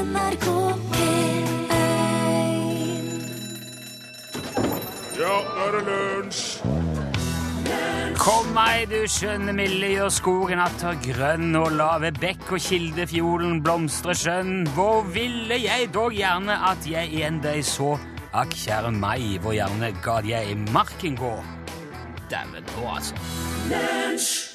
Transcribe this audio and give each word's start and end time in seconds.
NRK 0.00 0.46
P1 0.94 1.72
Ja, 5.20 5.34
nå 5.44 5.64
er 5.64 5.74
det 5.74 5.82
lunsj! 5.88 6.44
Kom 8.20 8.48
meg, 8.52 8.86
du 8.88 9.04
skjønne 9.08 9.52
milde, 9.56 9.90
gjør 9.92 10.10
skogen 10.12 10.60
atter 10.60 10.96
grønn, 11.04 11.54
og 11.56 11.72
la 11.76 11.94
ved 12.00 12.20
bekk 12.20 12.52
og 12.56 12.64
kildefjorden 12.64 13.62
blomstre 13.64 14.16
skjønn. 14.16 14.66
Hvor 14.76 15.04
ville 15.12 15.56
jeg 15.60 15.88
dog 15.94 16.16
gjerne 16.16 16.56
at 16.68 16.84
jeg 16.88 17.12
igjen 17.12 17.40
deg 17.44 17.64
så, 17.64 17.94
akk 18.36 18.56
kjære 18.56 18.92
meg, 18.96 19.26
hvor 19.44 19.56
gjerne 19.56 19.92
gad 20.04 20.28
jeg 20.28 20.52
i 20.52 20.60
marken 20.72 21.16
gå. 21.20 21.34
Dæven 22.32 22.64
nå, 22.72 22.86
altså. 22.92 23.20
Ja, 23.72 24.49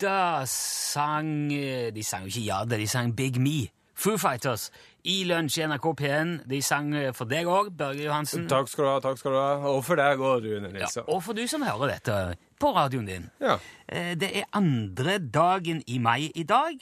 da 0.00 0.44
sang 0.46 1.50
eh, 1.52 1.90
De 1.94 2.02
sang 2.06 2.22
jo 2.26 2.30
ikke 2.32 2.44
Ja, 2.46 2.64
da, 2.64 2.76
de 2.78 2.86
sang 2.88 3.12
Big 3.16 3.38
Me. 3.40 3.68
Foo 4.00 4.16
Fighters 4.16 4.70
i 5.04 5.22
lunsj 5.28 5.58
NRK 5.68 5.86
P1. 6.00 6.30
De 6.48 6.60
sang 6.64 6.90
eh, 6.96 7.10
for 7.16 7.28
deg 7.28 7.48
òg, 7.48 7.70
Børge 7.76 8.04
Johansen. 8.04 8.46
Takk 8.48 8.68
skal 8.68 8.84
du 8.84 8.90
ha, 8.90 8.98
takk 9.04 9.18
skal 9.20 9.32
du 9.32 9.38
ha. 9.40 9.50
Og 9.72 9.82
for 9.84 9.96
deg 10.00 10.20
òg, 10.20 10.44
Rune 10.44 10.68
Ja, 10.70 10.72
Nilsson. 10.78 11.04
og 11.08 11.22
for 11.24 11.36
du 11.36 11.42
som 11.48 11.64
hører 11.64 11.94
dette 11.96 12.16
på 12.60 12.72
radioen 12.76 13.06
din. 13.08 13.26
Ja. 13.40 13.58
Eh, 13.88 14.14
Det 14.20 14.30
er 14.42 14.48
andre 14.56 15.18
dagen 15.18 15.82
i 15.86 15.98
mai 15.98 16.30
i 16.34 16.42
dag, 16.44 16.76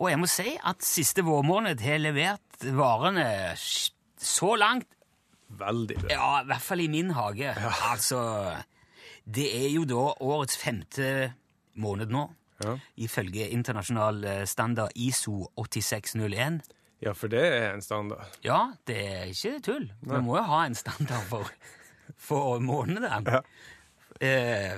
og 0.00 0.08
jeg 0.10 0.18
må 0.20 0.26
si 0.28 0.56
at 0.64 0.80
siste 0.84 1.22
vårmåned 1.24 1.80
har 1.84 1.98
levert 2.00 2.64
varene 2.76 3.26
så 3.56 4.54
langt 4.56 4.86
Veldig 5.50 5.96
bra. 5.98 6.08
Ja, 6.12 6.26
i 6.42 6.46
hvert 6.46 6.62
fall 6.62 6.80
i 6.80 6.86
min 6.88 7.08
hage. 7.10 7.50
Altså, 7.90 8.20
det 9.26 9.48
er 9.64 9.68
jo 9.74 9.82
da 9.84 10.04
årets 10.22 10.56
femte 10.56 11.32
måned 11.74 12.12
nå, 12.14 12.28
Ja. 12.60 12.76
ifølge 12.96 13.48
internasjonal 13.48 14.24
eh, 14.24 14.44
standard 14.44 14.92
ISO 14.94 15.48
8601. 15.56 16.60
ja, 17.00 17.12
for 17.16 17.32
det 17.32 17.40
er 17.40 17.74
en 17.74 17.82
standard. 17.82 18.26
Ja, 18.44 18.72
det 18.86 18.96
er 19.00 19.22
ikke 19.32 19.60
tull. 19.64 19.92
Vi 20.00 20.20
må 20.20 20.36
jo 20.36 20.42
ha 20.44 20.66
en 20.66 20.74
standard 20.74 21.24
for, 21.28 21.48
for 22.28 22.58
månedene. 22.60 23.40
Eh, 24.20 24.76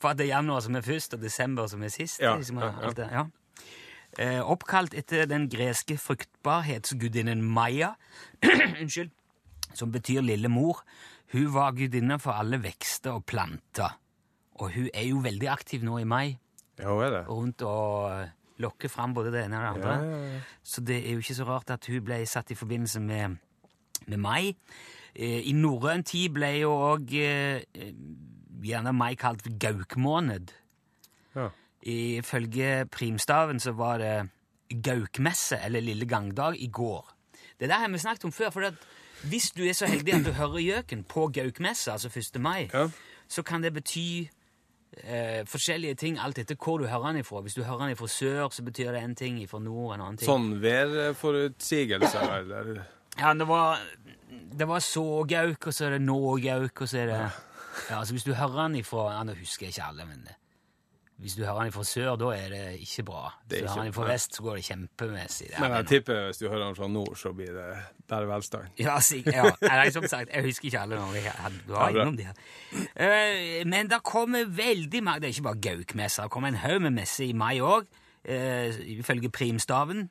for 0.00 0.12
at 0.12 0.18
det 0.18 0.28
er 0.28 0.36
januar 0.38 0.62
som 0.64 0.78
er 0.78 0.86
først, 0.86 1.14
og 1.14 1.22
desember 1.22 1.66
som 1.66 1.82
er 1.82 1.92
sist. 1.92 2.20
Ja, 2.22 2.36
liksom, 2.36 2.62
ja, 2.62 2.72
ja. 2.82 2.94
det, 2.96 3.10
ja. 3.12 3.26
Eh, 4.18 4.40
oppkalt 4.40 4.94
etter 4.96 5.28
den 5.28 5.48
greske 5.52 5.98
fruktbarhetsgudinnen 6.00 7.42
Maya, 7.44 7.92
unnskyld, 8.80 9.12
som 9.74 9.92
betyr 9.92 10.24
lille 10.24 10.48
mor. 10.48 10.80
Hun 11.34 11.50
var 11.54 11.76
gudinne 11.76 12.16
for 12.22 12.38
alle 12.40 12.62
vekster 12.62 13.18
og 13.18 13.26
planter. 13.28 13.98
Og 14.58 14.72
hun 14.74 14.88
er 14.94 15.10
jo 15.10 15.20
veldig 15.22 15.50
aktiv 15.52 15.84
nå 15.86 16.00
i 16.00 16.08
mai, 16.08 16.38
Ja, 16.78 16.88
hun 16.94 17.02
er 17.04 17.10
det. 17.10 17.24
rundt 17.28 17.62
og 17.62 18.10
lokke 18.10 18.34
lokker 18.58 18.88
fram 18.90 19.12
både 19.14 19.30
det 19.32 19.44
ene 19.44 19.58
og 19.58 19.62
det 19.62 19.72
andre. 19.84 19.92
Ja, 20.04 20.16
ja, 20.18 20.32
ja. 20.34 20.40
Så 20.62 20.80
det 20.82 20.96
er 21.06 21.12
jo 21.12 21.18
ikke 21.22 21.34
så 21.34 21.44
rart 21.46 21.70
at 21.70 21.86
hun 21.86 22.00
ble 22.04 22.16
satt 22.26 22.50
i 22.50 22.54
forbindelse 22.58 23.00
med, 23.00 23.36
med 24.06 24.18
mai. 24.18 24.54
Eh, 25.14 25.44
I 25.48 25.52
norrøn 25.54 26.02
tid 26.04 26.32
ble 26.34 26.50
jo 26.60 26.72
òg 26.74 27.12
eh, 27.14 27.62
gjerne 28.62 28.92
mai 28.92 29.14
kalt 29.14 29.46
gaukmåned. 29.62 30.50
Ja. 31.36 31.48
Ifølge 31.86 32.86
primstaven 32.90 33.60
så 33.62 33.72
var 33.78 33.98
det 34.02 34.28
gaukmesse, 34.84 35.60
eller 35.64 35.80
lille 35.80 36.06
gangdag, 36.06 36.56
i 36.58 36.66
går. 36.66 37.14
Det 37.60 37.68
der 37.68 37.78
har 37.78 37.88
vi 37.88 37.98
snakket 37.98 38.24
om 38.24 38.32
før. 38.32 38.50
for 38.50 38.60
at 38.66 38.74
hvis 39.22 39.50
du 39.50 39.62
er 39.64 39.72
så 39.72 39.86
heldig 39.86 40.14
at 40.14 40.24
du 40.26 40.32
hører 40.32 40.58
gjøken 40.62 41.04
på 41.04 41.28
gaukmesse, 41.34 41.92
altså 41.92 42.08
1. 42.08 42.40
mai, 42.40 42.68
Ja. 42.74 42.88
så 43.28 43.42
kan 43.42 43.62
det 43.62 43.72
bety 43.74 44.28
eh, 45.04 45.42
forskjellige 45.48 45.98
ting 46.00 46.18
alt 46.22 46.38
etter 46.38 46.58
hvor 46.58 46.78
du 46.82 46.86
hører 46.86 47.12
den 47.12 47.22
ifra. 47.22 47.42
Hvis 47.44 47.56
du 47.58 47.62
hører 47.64 47.86
den 47.86 47.96
ifra 47.96 48.08
sør, 48.12 48.48
så 48.54 48.64
betyr 48.66 48.92
det 48.92 49.02
en 49.02 49.16
ting, 49.18 49.40
ifra 49.42 49.60
nord 49.62 49.94
en 49.94 50.04
annen 50.04 50.20
ting. 50.20 50.28
Sånn 50.28 50.54
værforutsigelser, 50.62 52.32
eller 52.40 52.72
Ja, 53.18 53.34
det 53.34 53.48
var, 53.48 53.80
det 54.30 54.68
var 54.70 54.82
sågauk, 54.84 55.66
og 55.66 55.74
så 55.74 55.88
er 55.88 55.96
det 55.96 56.02
någauk, 56.06 56.82
og 56.84 56.90
så 56.90 57.00
er 57.02 57.08
det 57.10 57.18
ja. 57.18 57.30
altså 57.98 58.14
Hvis 58.14 58.26
du 58.26 58.34
hører 58.34 58.68
den 58.68 58.76
ifra 58.82 59.08
ja, 59.16 59.24
Nå 59.26 59.34
husker 59.38 59.66
jeg 59.66 59.74
ikke 59.74 59.88
alle, 59.90 60.06
men 60.06 60.22
det, 60.26 60.36
hvis 61.18 61.34
du 61.34 61.44
hører 61.44 61.66
den 61.66 61.72
fra 61.74 61.82
sør, 61.82 62.12
da 62.16 62.28
er 62.30 62.52
det 62.52 62.64
ikke 62.78 63.02
bra. 63.08 63.32
Det 63.50 63.58
er 63.58 63.62
Hvis 63.62 63.70
du 63.70 63.74
hører 63.74 63.88
den 63.88 63.94
fra 63.96 64.04
vest, 64.06 64.36
så 64.36 64.42
går 64.42 64.54
det 64.54 64.64
kjempemessig. 64.64 65.46
Det 65.48 65.56
er 65.56 65.60
Men 65.64 65.72
jeg 65.72 65.86
tipper 65.86 66.20
hvis 66.28 66.38
du 66.38 66.44
hører 66.48 66.64
den 66.66 66.76
fra 66.76 66.88
nord, 66.88 67.16
så 67.18 67.32
blir 67.34 67.56
det 67.56 67.64
bare 68.08 68.28
velstand. 68.28 68.68
Ja, 68.78 69.00
sikkert. 69.00 69.34
Ja. 69.34 69.50
Nei, 69.62 69.90
som 69.90 70.06
sagt, 70.06 70.30
jeg 70.34 70.44
husker 70.46 70.68
ikke 70.70 70.80
alle 70.80 71.00
når 71.00 71.16
vi 71.16 71.72
var 71.72 71.88
innom 71.90 72.16
de 72.16 72.28
her. 72.28 72.38
Eh, 72.94 73.66
men 73.66 73.90
det 73.90 73.98
kommer 74.06 74.46
veldig 74.46 75.02
mange 75.02 75.20
Det 75.20 75.26
er 75.26 75.34
ikke 75.34 75.48
bare 75.48 75.60
Gaukmessa. 75.66 76.22
Det 76.22 76.30
kommer 76.30 76.48
en 76.54 76.62
haug 76.62 76.82
med 76.82 76.94
messer 77.00 77.24
i 77.24 77.32
mai 77.32 77.58
òg, 77.58 77.90
ifølge 78.24 79.30
primstaven. 79.30 80.08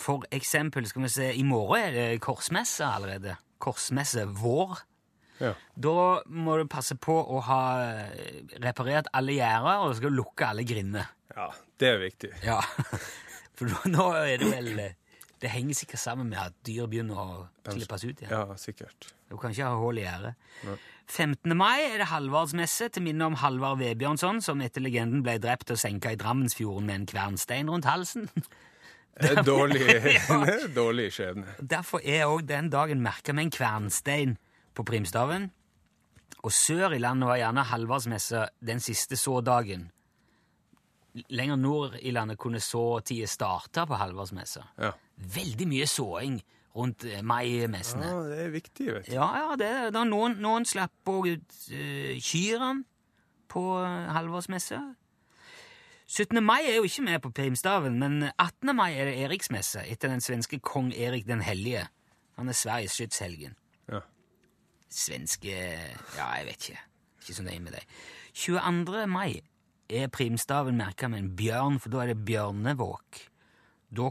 For 0.00 0.24
eksempel, 0.32 0.86
skal 0.88 1.02
vi 1.02 1.08
se, 1.08 1.34
i 1.34 1.42
morgen 1.42 1.82
er 1.84 1.90
det 1.90 2.20
korsmesse 2.20 2.84
allerede. 2.84 3.36
Korsmesse 3.60 4.26
vår. 4.26 4.80
Ja. 5.40 5.54
Da 5.74 5.94
må 6.28 6.56
du 6.60 6.66
passe 6.68 6.94
på 7.00 7.14
å 7.16 7.40
ha 7.46 7.60
eh, 7.82 8.42
reparert 8.62 9.08
alle 9.16 9.32
gjerder, 9.38 9.80
og 9.84 9.94
du 9.94 10.00
skal 10.02 10.12
lukke 10.16 10.48
alle 10.52 10.64
grindene. 10.68 11.06
ja, 11.36 11.48
det 11.80 11.88
er 11.94 12.00
viktig. 12.02 12.30
Ja, 12.44 12.60
for 13.56 13.70
nå- 13.88 14.10
er 14.20 14.36
det 14.42 14.50
vel 14.52 14.72
eh, 14.78 14.96
Det 15.40 15.48
henger 15.48 15.72
sikkert 15.78 16.00
sammen 16.02 16.28
med 16.28 16.38
at 16.38 16.52
dyr 16.68 16.84
begynner 16.92 17.16
å 17.16 17.28
slippes 17.72 18.02
ut 18.04 18.18
igjen. 18.20 18.30
Ja, 18.34 18.56
sikkert. 18.60 19.06
Du 19.30 19.38
kan 19.40 19.54
ikke 19.54 19.64
ha 19.70 19.76
hull 19.80 19.96
i 19.96 20.02
gjerdet. 20.04 20.34
15. 21.10 21.54
mai 21.56 21.80
er 21.86 21.96
det 22.02 22.10
Halvardsmesse 22.10 22.90
til 22.92 23.02
minne 23.06 23.24
om 23.30 23.38
Halvard 23.40 23.80
Vebjørnson, 23.80 24.42
som 24.44 24.60
etter 24.62 24.84
legenden 24.84 25.24
ble 25.26 25.38
drept 25.42 25.72
og 25.72 25.80
senka 25.80 26.12
i 26.12 26.18
Drammensfjorden 26.20 26.84
med 26.86 27.00
en 27.00 27.06
kvernstein 27.10 27.72
rundt 27.72 27.88
halsen. 27.88 28.28
Derfor, 29.20 29.40
er 29.40 29.42
Dårlig, 29.48 30.20
dårlig 30.76 31.08
skjebne. 31.16 31.56
Derfor 31.72 32.00
er 32.04 32.28
òg 32.30 32.44
den 32.48 32.68
dagen 32.72 33.02
merka 33.04 33.32
med 33.36 33.48
en 33.48 33.56
kvernstein 33.56 34.36
på 34.80 34.86
primstaven. 34.92 35.50
Og 36.40 36.52
sør 36.56 36.96
i 36.96 37.00
landet 37.02 37.28
var 37.28 37.40
gjerne 37.40 37.66
Halvardsmesse 37.68 38.46
den 38.64 38.80
siste 38.80 39.18
sådagen. 39.20 39.90
Lenger 41.28 41.58
nord 41.58 41.98
i 42.00 42.12
landet 42.14 42.38
kunne 42.40 42.62
såtida 42.62 43.28
starte 43.28 43.84
på 43.86 43.98
Halvardsmesse. 44.00 44.62
Ja. 44.80 44.94
Veldig 45.34 45.68
mye 45.68 45.88
såing 45.90 46.40
rundt 46.76 47.04
eh, 47.04 47.22
mai-messene. 47.22 48.06
ja, 48.06 48.22
det 48.30 48.38
er 48.44 48.54
viktig, 48.54 48.86
vet 48.94 49.08
du. 49.08 49.14
Ja, 49.16 49.28
ja, 49.42 49.56
det, 49.58 49.68
er 49.90 50.06
noen, 50.06 50.38
noen 50.42 50.66
slapp 50.68 51.10
òg 51.10 51.32
ut 51.34 51.60
uh, 51.74 52.14
kyrne 52.22 52.84
på 53.50 53.64
uh, 53.82 54.10
halvårsmesse. 54.14 54.78
17. 56.10 56.40
mai 56.42 56.64
er 56.64 56.78
jo 56.78 56.86
ikke 56.86 57.06
med 57.06 57.20
på 57.22 57.30
primstaven, 57.34 57.98
men 57.98 58.30
18. 58.32 58.72
mai 58.74 58.94
er 58.94 59.10
det 59.10 59.18
Eriksmesse 59.26 59.84
etter 59.86 60.10
den 60.10 60.22
svenske 60.22 60.58
kong 60.58 60.90
Erik 60.94 61.26
den 61.26 61.42
hellige. 61.46 61.84
Han 62.38 62.50
er 62.50 62.56
Sveriges 62.58 62.96
skytshelgen. 62.98 63.54
Svenske 64.90 65.54
Ja, 65.54 66.26
jeg 66.40 66.48
vet 66.48 66.68
ikke. 66.68 66.84
Ikke 67.20 67.36
så 67.36 67.46
nøye 67.46 67.62
med 67.62 67.76
det. 67.78 67.84
22. 68.34 69.06
mai 69.10 69.40
er 69.90 70.10
primstaven 70.12 70.78
merka 70.78 71.08
med 71.10 71.24
en 71.24 71.32
bjørn, 71.36 71.78
for 71.82 71.92
da 71.92 72.04
er 72.04 72.12
det 72.12 72.24
bjørnevåk. 72.26 73.20
Da 73.90 74.10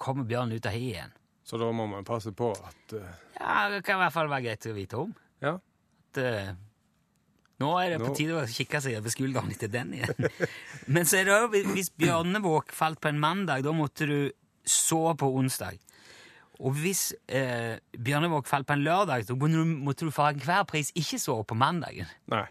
kommer 0.00 0.24
bjørnen 0.28 0.56
ut 0.56 0.68
av 0.68 0.76
hiet 0.76 0.94
igjen. 0.94 1.16
Så 1.44 1.60
da 1.60 1.68
må 1.76 1.86
man 1.90 2.06
passe 2.08 2.32
på 2.32 2.52
at 2.56 2.94
uh... 2.96 3.08
Ja, 3.36 3.68
Det 3.72 3.82
kan 3.84 3.98
i 3.98 4.04
hvert 4.04 4.14
fall 4.14 4.30
være 4.32 4.46
greit 4.46 4.68
å 4.70 4.76
vite 4.76 5.00
om. 5.00 5.10
Ja. 5.44 5.58
at 5.58 6.20
uh, 6.24 6.54
nå 7.60 7.70
er 7.78 7.94
det 7.94 7.98
på 8.00 8.14
tide 8.16 8.38
å 8.40 8.46
kikke 8.48 8.80
seg 8.82 8.96
over 8.98 9.12
skulderen 9.12 9.52
etter 9.52 9.70
den 9.70 9.92
igjen. 9.98 10.30
Men 10.94 11.06
så 11.06 11.20
er 11.20 11.28
det 11.28 11.36
også, 11.36 11.74
hvis 11.74 11.92
bjørnevåk 12.00 12.72
falt 12.74 13.00
på 13.02 13.12
en 13.12 13.20
mandag, 13.20 13.62
da 13.66 13.74
måtte 13.76 14.08
du 14.08 14.18
så 14.64 15.12
på 15.20 15.28
onsdag. 15.38 15.78
Og 16.62 16.76
hvis 16.78 17.08
eh, 17.26 17.80
bjørnevåk 17.98 18.46
falt 18.46 18.68
på 18.68 18.76
en 18.76 18.84
lørdag, 18.86 19.26
så 19.26 19.34
måtte 19.34 20.06
du, 20.06 20.10
for 20.14 20.30
enhver 20.30 20.62
pris 20.70 20.92
ikke 20.94 21.18
sove 21.18 21.44
på 21.50 21.56
mandagen. 21.58 22.06
Nei. 22.30 22.46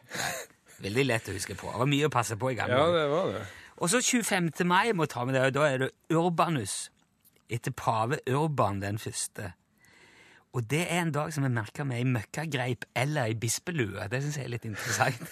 Veldig 0.84 1.06
lett 1.06 1.30
å 1.32 1.36
huske 1.36 1.56
på. 1.56 1.70
Det 1.72 1.80
var 1.80 1.92
mye 1.92 2.10
å 2.10 2.14
passe 2.14 2.36
på 2.40 2.52
i 2.52 2.58
gamle 2.60 2.76
Ja, 2.76 2.90
det 2.92 3.06
var 3.12 3.32
det. 3.32 3.44
Og 3.84 3.90
så 3.90 4.02
25. 4.04 4.52
mai, 4.68 4.92
må 4.94 5.08
ta 5.10 5.24
med 5.26 5.38
det, 5.38 5.48
og 5.48 5.56
da 5.56 5.68
er 5.70 5.84
det 5.86 5.92
Urbanus. 6.12 6.90
Etter 7.52 7.72
pave 7.76 8.20
Urban 8.30 8.82
den 8.82 9.00
første. 9.00 9.54
Og 10.54 10.70
det 10.70 10.84
er 10.86 11.02
en 11.02 11.12
dag 11.12 11.34
som 11.34 11.46
jeg 11.46 11.54
merker 11.54 11.88
med 11.88 12.04
i 12.04 12.08
møkkagreip 12.08 12.86
eller 12.96 13.32
i 13.32 13.38
bispelue. 13.40 14.08
Det 14.12 14.22
syns 14.22 14.38
jeg 14.38 14.46
er 14.46 14.54
litt 14.54 14.68
interessant. 14.70 15.24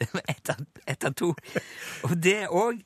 Ett 0.86 1.04
av, 1.04 1.12
to. 1.12 1.34
Og 2.06 2.14
det 2.16 2.36
er 2.44 2.54
òg 2.54 2.78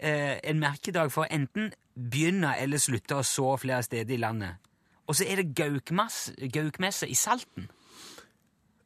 eh, 0.00 0.40
en 0.42 0.58
merkedag 0.62 1.12
for 1.14 1.28
enten 1.30 1.70
begynne 2.00 2.54
eller 2.60 2.80
slutte 2.80 3.18
å 3.20 3.26
så 3.26 3.52
flere 3.60 3.82
steder 3.84 4.16
i 4.16 4.20
landet. 4.22 4.56
Og 5.10 5.16
så 5.18 5.26
er 5.26 5.42
det 5.42 5.52
gaukmesse 5.58 7.08
i 7.10 7.16
Salten. 7.18 7.68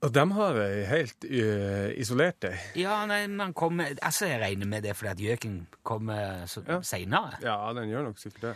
Og 0.04 0.12
de 0.12 0.24
har 0.36 0.58
ei 0.60 0.82
helt 0.84 1.24
uh, 1.24 1.88
isolert 1.96 2.42
deg. 2.44 2.58
Ja, 2.76 2.98
nei, 3.08 3.22
man 3.32 3.54
kommer, 3.56 3.94
altså 4.04 4.26
Jeg 4.28 4.40
regner 4.42 4.68
med 4.68 4.84
det 4.84 4.92
fordi 4.98 5.10
at 5.14 5.22
gjøken 5.22 5.54
kommer 5.82 6.44
så 6.50 6.60
Ja. 6.68 6.80
seinere. 6.84 7.38
Ja, 7.44 7.72
den 7.72 7.88
gjør 7.88 8.10
nok 8.10 8.20
sikkert 8.20 8.50
det. 8.50 8.54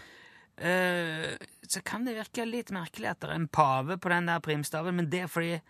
Uh, 0.58 1.36
så 1.68 1.80
kan 1.86 2.04
det 2.04 2.16
virke 2.18 2.44
litt 2.48 2.72
merkelig 2.74 3.12
at 3.12 3.20
det 3.22 3.30
er 3.30 3.38
en 3.38 3.48
pave 3.48 3.96
på 3.96 4.10
den 4.12 4.26
der 4.28 4.40
primstaven, 4.44 4.96
men 4.96 5.08
det 5.08 5.22
er 5.24 5.26
fordi 5.32 5.60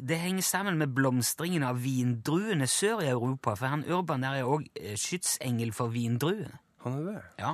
det 0.00 0.16
henger 0.22 0.42
sammen 0.42 0.78
med 0.80 0.94
blomstringen 0.96 1.64
av 1.66 1.82
vindruene 1.84 2.64
sør 2.70 3.02
i 3.04 3.10
Europa, 3.10 3.52
for 3.58 3.66
han 3.68 3.84
Urban 3.84 4.22
der 4.24 4.38
er 4.40 4.48
òg 4.48 4.64
skytsengel 4.96 5.74
for 5.76 5.92
vindruene. 5.92 6.54
Han 6.86 6.96
er 7.00 7.10
det. 7.10 7.22
Ja. 7.38 7.52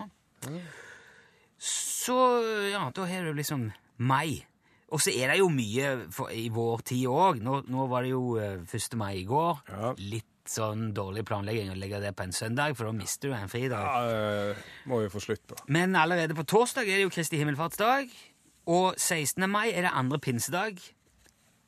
Så 1.59 2.17
ja, 2.71 2.87
da 2.95 3.09
har 3.11 3.27
du 3.27 3.35
liksom 3.37 3.69
mai. 3.97 4.45
Og 4.89 5.03
så 5.05 5.13
er 5.13 5.33
det 5.33 5.43
jo 5.43 5.51
mye 5.53 5.91
for, 6.15 6.33
i 6.33 6.49
vår 6.53 6.85
tid 6.89 7.07
òg. 7.13 7.43
Nå, 7.45 7.61
nå 7.69 7.87
var 7.91 8.07
det 8.07 8.15
jo 8.15 8.39
eh, 8.41 8.63
1. 8.65 8.97
mai 8.97 9.19
i 9.21 9.27
går. 9.29 9.61
Ja. 9.69 9.93
Litt 10.01 10.49
sånn 10.49 10.93
dårlig 10.97 11.27
planlegging 11.29 11.75
å 11.75 11.77
legge 11.77 12.01
det 12.01 12.15
på 12.17 12.25
en 12.25 12.33
søndag, 12.33 12.73
for 12.79 12.89
da 12.89 12.95
mister 12.97 13.29
du 13.29 13.37
en 13.37 13.53
fridag. 13.53 13.85
Ja, 13.85 14.53
eh, 14.55 14.71
må 14.89 15.03
vi 15.03 15.11
få 15.13 15.21
slutt 15.21 15.45
på. 15.51 15.59
Men 15.69 15.97
allerede 15.99 16.37
på 16.39 16.47
torsdag 16.49 16.89
er 16.89 16.97
det 17.03 17.05
jo 17.05 17.13
Kristi 17.13 17.41
himmelfartsdag. 17.41 18.09
Og 18.69 18.97
16. 18.97 19.45
mai 19.49 19.69
er 19.71 19.85
det 19.85 19.93
andre 19.93 20.21
pinsedag. 20.25 20.81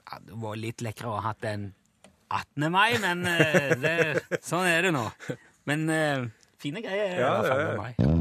Ja, 0.08 0.22
det 0.24 0.40
var 0.40 0.56
litt 0.60 0.80
lekkere 0.84 1.12
å 1.12 1.20
ha 1.20 1.30
hatt 1.30 1.44
den 1.44 1.70
18. 2.30 2.70
mai, 2.72 2.96
men 3.02 3.26
eh, 3.28 3.76
det, 3.84 3.94
sånn 4.46 4.68
er 4.68 4.88
det 4.88 4.94
nå. 4.96 5.04
Men 5.68 5.88
eh, 5.92 6.26
fine 6.62 6.80
greier 6.84 7.04
er 7.04 7.16
det 7.18 7.24
Ja, 7.26 7.36
det 7.44 7.56
er 7.58 7.80
meg. 7.84 8.19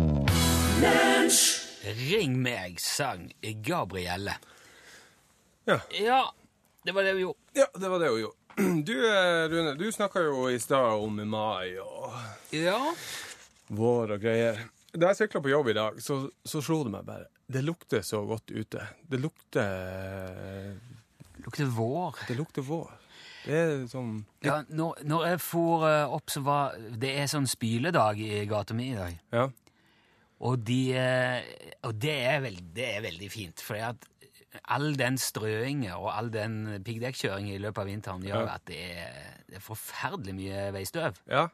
Ring 2.09 2.41
meg, 2.41 2.79
sang 2.79 3.33
Gabrielle. 3.41 4.33
Ja. 5.65 5.79
Ja, 6.01 6.33
det 6.83 6.91
var 6.91 7.03
det 7.03 7.13
vi 7.13 7.21
gjorde. 7.21 7.39
Ja, 7.53 7.65
det 7.75 7.89
var 7.89 7.99
det 7.99 8.09
hun 8.09 8.19
gjorde. 8.19 8.35
Du, 8.85 8.93
eh, 9.07 9.49
Rune, 9.49 9.73
du 9.75 9.91
snakka 9.91 10.19
jo 10.19 10.49
i 10.49 10.59
stad 10.59 10.93
om 10.99 11.19
mai 11.29 11.77
og 11.79 12.15
Ja, 12.51 12.79
vår 13.67 14.15
og 14.15 14.23
greier. 14.23 14.63
Da 14.91 15.11
jeg 15.11 15.19
sykla 15.21 15.41
på 15.45 15.51
jobb 15.51 15.69
i 15.69 15.75
dag, 15.77 15.99
så, 16.03 16.17
så 16.43 16.61
slo 16.65 16.81
det 16.87 16.91
meg 16.95 17.05
bare. 17.07 17.27
Det 17.47 17.61
lukter 17.63 18.01
så 18.05 18.23
godt 18.27 18.51
ute. 18.51 18.87
Det 19.07 19.19
lukter 19.21 20.75
lukter 21.45 21.71
vår. 21.75 22.19
Det 22.27 22.35
lukter 22.39 22.65
vår. 22.65 22.91
Det 23.45 23.55
er 23.55 23.87
sånn 23.87 24.19
Ja, 24.43 24.61
når, 24.67 25.03
når 25.07 25.25
jeg 25.29 25.41
for 25.43 25.87
eh, 25.87 26.17
opp, 26.19 26.31
så 26.31 26.43
var 26.45 26.75
det 26.79 27.13
er 27.21 27.31
sånn 27.31 27.47
spyledag 27.49 28.19
i 28.23 28.43
gata 28.49 28.75
mi 28.77 28.91
i 28.91 28.97
dag. 28.97 29.15
Ja. 29.33 29.47
Og, 30.39 30.61
de, 30.63 30.93
eh, 30.95 31.43
og 31.83 31.97
det, 31.99 32.13
er 32.23 32.39
veld, 32.45 32.61
det 32.75 32.85
er 32.95 33.01
veldig 33.03 33.27
fint, 33.31 33.59
for 33.61 33.75
all 34.71 34.93
den 34.97 35.17
strøinga 35.19 35.97
og 35.99 36.07
all 36.15 36.29
den 36.33 36.81
piggdekkkjøringa 36.85 37.53
i 37.57 37.59
løpet 37.61 37.81
av 37.83 37.89
vinteren 37.89 38.23
gjør 38.25 38.45
Ja. 38.47 38.53
at 38.55 38.63
det 38.69 38.79
er, 39.03 39.19
det 39.49 39.59
er 39.59 39.65
forferdelig 39.65 40.35
mye 40.37 40.61
veistøv. 40.73 41.19
ja, 41.29 41.47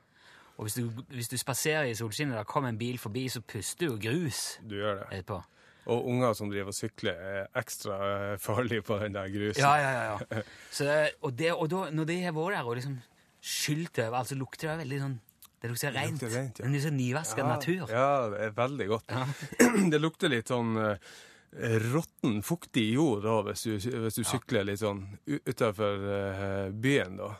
Og 0.57 0.63
hvis 0.69 0.77
du, 0.77 0.85
hvis 1.09 1.27
du 1.27 1.37
spaserer 1.37 1.89
i 1.89 1.95
solskinnet, 1.97 2.37
da 2.37 2.43
kommer 2.47 2.69
en 2.69 2.77
bil 2.79 2.97
forbi, 3.01 3.25
så 3.27 3.41
puster 3.41 3.87
jo 3.89 3.97
grus 3.99 4.59
du 4.63 4.75
gjør 4.77 5.01
det. 5.01 5.07
etterpå. 5.17 5.41
Og 5.87 6.07
unger 6.07 6.33
som 6.33 6.49
driver 6.49 6.71
og 6.71 6.73
sykler, 6.77 7.13
er 7.13 7.47
ekstra 7.59 7.97
eh, 8.33 8.37
farlige 8.39 8.81
på 8.81 8.95
den 9.03 9.13
der 9.13 9.27
grusen. 9.29 9.61
Ja, 9.61 9.75
ja, 9.75 9.91
ja. 9.91 10.17
ja. 10.31 10.41
Så, 10.77 11.09
og 11.21 11.35
det, 11.37 11.51
og 11.53 11.69
da, 11.69 11.89
når 11.91 12.05
de 12.05 12.21
har 12.23 12.31
vært 12.37 12.55
der 12.57 12.69
og 12.71 12.75
liksom 12.79 12.95
skylt 13.41 13.99
over, 13.99 14.17
altså 14.21 14.35
lukter 14.39 14.71
det 14.71 14.77
veldig 14.85 14.99
sånn 15.03 15.19
Det 15.65 15.71
lukter 15.73 15.95
rent. 15.95 16.19
lukter 16.21 16.35
rent, 16.37 16.59
ja. 16.61 16.65
En 16.67 16.81
sånn 16.83 16.99
nyvaska 16.99 17.41
ja, 17.41 17.47
natur. 17.49 17.85
Ja, 17.89 18.09
det 18.33 18.43
er 18.45 18.57
veldig 18.59 18.87
godt. 18.91 19.15
Ja. 19.15 19.25
Det 19.95 20.01
lukter 20.01 20.29
litt 20.29 20.51
sånn 20.53 20.77
eh, 20.77 21.79
råtten, 21.89 22.39
fuktig 22.45 22.85
jord 22.93 23.25
da, 23.25 23.39
hvis 23.49 23.65
du, 23.65 23.73
hvis 24.05 24.21
du 24.21 24.23
sykler 24.27 24.67
litt 24.69 24.83
sånn 24.83 25.03
utafor 25.25 26.71
byen, 26.75 27.17
da. 27.19 27.33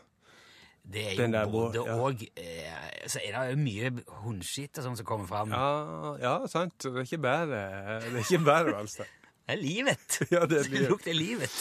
Det 0.86 1.02
er 1.12 1.16
Den 1.18 1.34
jo 1.34 1.38
der 1.38 1.50
både 1.50 1.82
ja. 1.86 1.94
og 1.98 2.22
eh, 2.38 3.08
Så 3.10 3.20
er 3.24 3.34
det 3.34 3.50
jo 3.50 3.58
mye 3.58 3.90
hundskitt 4.22 4.78
som 4.82 4.94
kommer 5.04 5.26
fram. 5.26 5.50
Ja, 5.50 6.16
ja, 6.22 6.34
sant. 6.50 6.78
Det 6.82 6.92
er 6.94 7.08
ikke 7.08 7.22
bare, 7.22 7.46
det 7.50 8.12
er 8.12 8.18
ikke 8.22 8.44
bare 8.46 8.76
velstand. 8.76 9.12
Det 9.46 9.54
er 9.54 9.60
livet. 9.62 10.14
Ja, 10.30 10.40
det 10.50 10.58
er 10.58 10.70
Det 10.74 10.88
lukter 10.90 11.14
livet. 11.14 11.52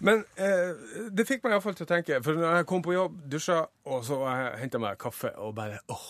Men 0.00 0.24
eh, 0.40 1.08
det 1.12 1.26
fikk 1.28 1.42
meg 1.44 1.52
iallfall 1.56 1.74
til 1.76 1.84
å 1.86 1.90
tenke, 1.90 2.20
for 2.24 2.38
når 2.38 2.60
jeg 2.60 2.66
kom 2.70 2.82
på 2.86 2.94
jobb, 2.96 3.18
dusja, 3.32 3.60
og 3.90 4.04
så 4.06 4.20
henta 4.60 4.80
meg 4.80 4.98
kaffe, 5.02 5.32
og 5.42 5.54
bare 5.58 5.80
åh, 5.92 6.06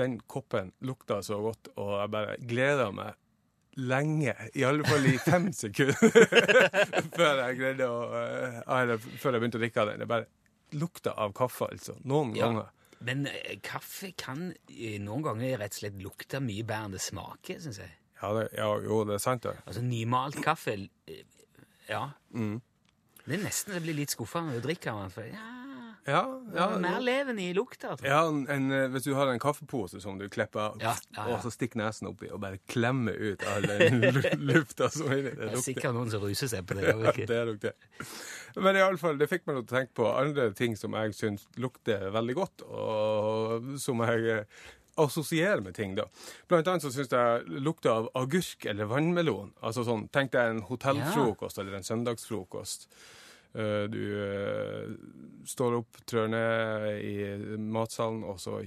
den 0.00 0.18
koppen 0.30 0.72
lukta 0.86 1.20
så 1.22 1.38
godt, 1.44 1.68
og 1.78 1.92
jeg 2.00 2.10
bare 2.14 2.36
gleda 2.50 2.88
meg 2.96 3.14
lenge, 3.80 4.34
i 4.58 4.64
alle 4.66 4.82
fall 4.88 5.06
i 5.06 5.14
fem 5.22 5.46
sekunder, 5.62 5.94
før 7.16 7.44
jeg 7.44 7.58
greide 7.60 7.86
å 7.86 8.00
eh, 8.18 8.58
Eller 8.80 8.98
før 8.98 9.36
jeg 9.36 9.42
begynte 9.44 9.60
å 9.60 9.62
drikke 9.62 9.84
den. 9.92 10.02
Det 10.02 10.08
bare 10.10 10.26
lukta 10.78 11.14
av 11.18 11.32
kaffe, 11.38 11.68
altså. 11.70 11.94
Noen 12.06 12.34
Ja. 12.38 12.48
ganger. 12.50 12.68
Men 13.06 13.22
eh, 13.30 13.54
kaffe 13.64 14.10
kan 14.20 14.50
eh, 14.68 14.98
noen 15.00 15.22
ganger 15.24 15.62
rett 15.62 15.72
og 15.78 15.78
slett 15.84 16.02
lukte 16.02 16.42
mye 16.44 16.66
bedre 16.68 16.90
enn 16.90 16.96
det 16.98 17.00
smaker, 17.00 17.62
syns 17.62 17.78
jeg. 17.80 17.94
Ja, 18.20 18.32
det, 18.36 18.42
ja, 18.58 18.66
jo, 18.84 18.98
det 19.08 19.14
er 19.16 19.22
sant, 19.24 19.46
det. 19.46 19.54
Altså 19.64 19.80
nymalt 19.86 20.36
kaffe 20.44 20.74
Ja. 21.88 22.02
Mm. 22.36 22.58
Det 23.30 23.38
er 23.38 23.44
nesten 23.46 23.76
jeg 23.78 23.86
blir 23.86 23.98
litt 24.02 24.12
skuffa 24.16 24.42
når 24.44 24.58
du 24.60 24.66
drikker 24.68 24.96
den. 25.00 25.10
For 25.14 25.26
ja, 25.30 25.48
Ja, 26.08 26.20
ja, 26.56 26.64
er 26.72 26.78
mer 26.80 27.02
leven 27.04 27.38
i 27.38 27.50
lukta. 27.54 27.90
tror 27.94 28.06
jeg. 28.06 28.10
Ja, 28.10 28.22
en, 28.26 28.38
en, 28.50 28.70
eh, 28.72 28.86
Hvis 28.90 29.04
du 29.04 29.12
har 29.14 29.28
en 29.30 29.38
kaffepose 29.38 30.00
som 30.00 30.16
du 30.18 30.24
klipper, 30.32 30.78
Ja, 30.80 30.94
ja, 31.14 31.26
og 31.28 31.42
så 31.44 31.52
stikker 31.52 31.76
nesen 31.78 32.08
oppi 32.08 32.30
og 32.32 32.40
bare 32.40 32.58
klemmer 32.72 33.12
ut 33.20 33.44
all 33.52 33.66
den 33.68 34.00
lu- 34.08 34.32
lufta 34.50 34.88
som 34.90 35.10
er 35.12 35.20
inni 35.20 35.34
det. 35.36 35.50
Det 35.52 35.58
er 35.60 35.62
sikkert 35.66 35.94
noen 35.94 36.10
som 36.10 36.24
ruser 36.24 36.48
seg 36.50 36.64
på 36.66 36.78
det. 36.80 36.88
Ja, 36.88 37.12
det 37.12 37.36
er 37.36 37.44
nok 37.52 37.60
det. 37.66 37.74
Men 38.56 38.80
i 38.80 38.82
alle 38.82 38.98
fall, 38.98 39.20
det 39.20 39.28
fikk 39.30 39.44
meg 39.46 39.60
til 39.60 39.62
å 39.62 39.70
tenke 39.76 39.94
på 40.00 40.08
andre 40.10 40.48
ting 40.58 40.74
som 40.80 40.96
jeg 40.98 41.14
syns 41.20 41.44
lukter 41.60 42.08
veldig 42.16 42.34
godt, 42.40 42.64
og 42.66 43.68
som 43.78 44.00
jeg 44.08 44.46
assosierer 44.96 45.60
med 45.60 45.74
ting, 45.74 45.94
da. 45.98 46.04
Blant 46.48 46.68
annet 46.68 46.82
så 46.82 46.90
syns 46.94 47.12
jeg 47.12 47.60
lukter 47.62 47.90
av 47.92 48.10
agurk 48.18 48.66
eller 48.70 48.90
vannmelon. 48.90 49.52
Altså 49.62 49.84
sånn, 49.86 50.08
Tenk 50.12 50.32
deg 50.34 50.50
en 50.56 50.62
hotellfrokost 50.68 51.58
eller 51.62 51.78
en 51.78 51.86
søndagsfrokost. 51.86 52.88
Eh, 53.54 53.86
Du 53.90 54.02
eh, 54.24 54.92
står 55.46 55.80
opp, 55.80 56.02
trør 56.06 56.28
ned 56.30 57.02
i 57.02 57.16
matsalen, 57.58 58.22
og 58.24 58.38
så 58.40 58.60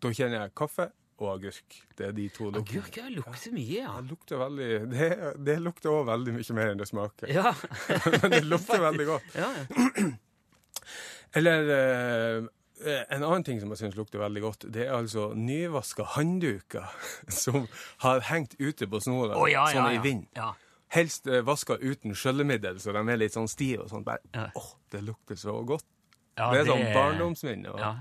Da 0.00 0.12
kjenner 0.12 0.42
jeg 0.44 0.54
kaffe 0.54 0.90
og 1.18 1.30
agurk. 1.38 1.78
Det 1.96 2.06
er 2.10 2.12
de 2.12 2.28
to 2.28 2.50
luktene. 2.50 2.82
Agurk 2.82 2.96
ja, 3.00 3.06
lukter 3.08 3.52
mye, 3.56 3.78
ja. 3.80 3.94
Det 4.02 4.10
lukter 4.10 4.36
veldig 4.42 4.68
Det, 4.92 5.08
det 5.48 5.56
lukter 5.64 5.90
òg 5.90 6.06
veldig 6.10 6.34
mye 6.36 6.56
mer 6.58 6.74
enn 6.74 6.82
det 6.82 6.88
smaker. 6.90 7.32
Ja, 7.32 7.54
Men 8.22 8.30
det 8.34 8.42
lukter 8.44 8.82
veldig 8.84 9.06
godt. 9.08 9.34
ja. 9.42 9.48
ja. 9.56 10.06
Eller 11.36 11.70
eh, 11.74 12.44
en 12.84 13.22
annen 13.24 13.44
ting 13.46 13.60
som 13.62 13.72
jeg 13.72 13.80
syns 13.80 13.96
lukter 13.96 14.20
veldig 14.20 14.42
godt, 14.44 14.66
det 14.72 14.86
er 14.86 14.94
altså 14.98 15.30
nyvaska 15.36 16.04
håndduker 16.16 16.86
som 17.42 17.66
har 18.04 18.24
hengt 18.28 18.56
ute 18.58 18.88
på 18.90 19.00
snora, 19.00 19.36
oh, 19.38 19.48
ja, 19.50 19.66
ja, 19.70 19.78
sånn 19.78 19.96
i 19.96 20.00
vind. 20.04 20.26
Ja. 20.36 20.52
Helst 20.94 21.26
eh, 21.26 21.42
vaska 21.46 21.78
uten 21.82 22.14
skjøllemiddel, 22.14 22.78
så 22.80 22.94
de 22.94 23.02
er 23.02 23.20
litt 23.20 23.34
sånn 23.34 23.48
stive 23.50 23.86
og 23.86 23.90
sånn. 23.90 24.04
Bare, 24.06 24.22
åh, 24.54 24.72
det 24.92 25.02
lukter 25.06 25.38
så 25.40 25.56
godt. 25.66 25.86
Ja, 26.36 26.50
det 26.52 26.62
er 26.62 26.68
sånn 26.68 26.84
barndomsminne. 26.92 27.72
Ja. 27.80 27.94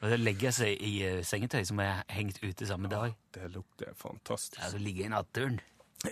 Og 0.00 0.12
det 0.12 0.20
legger 0.20 0.52
seg 0.54 0.80
i 0.84 0.92
eh, 1.04 1.18
sengetøy 1.26 1.64
som 1.68 1.80
er 1.84 2.04
hengt 2.12 2.40
ute 2.44 2.68
samme 2.68 2.88
dag. 2.92 3.16
Det 3.34 3.50
lukter 3.52 3.92
fantastisk. 3.98 4.60
Ja, 4.60 4.70
det 4.72 4.80
ligger 4.84 5.08
i 5.08 5.12
naturen. 5.12 5.58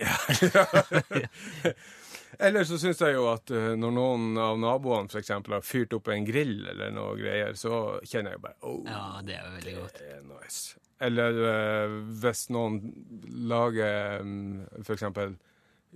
Eller 2.39 2.63
så 2.63 2.77
syns 2.79 3.01
jeg 3.03 3.15
jo 3.17 3.25
at 3.31 3.51
eh, 3.51 3.73
når 3.75 3.91
noen 3.95 4.37
av 4.39 4.59
naboene 4.61 5.11
eksempel 5.19 5.57
har 5.57 5.65
fyrt 5.65 5.95
opp 5.97 6.07
en 6.13 6.27
grill 6.27 6.61
eller 6.71 6.93
noe 6.95 7.17
greier, 7.19 7.57
så 7.59 7.99
kjenner 8.07 8.37
jeg 8.37 8.43
bare 8.45 8.55
oh, 8.69 8.85
Ja, 8.87 9.19
det 9.25 9.35
er 9.35 9.43
jo 9.43 9.55
veldig 9.57 9.73
godt. 9.81 9.97
det 9.99 10.19
nice. 10.29 10.79
Eller 11.03 11.41
eh, 11.49 11.97
hvis 12.21 12.45
noen 12.53 12.79
lager 13.49 14.23
for 14.85 14.95
eksempel 14.95 15.35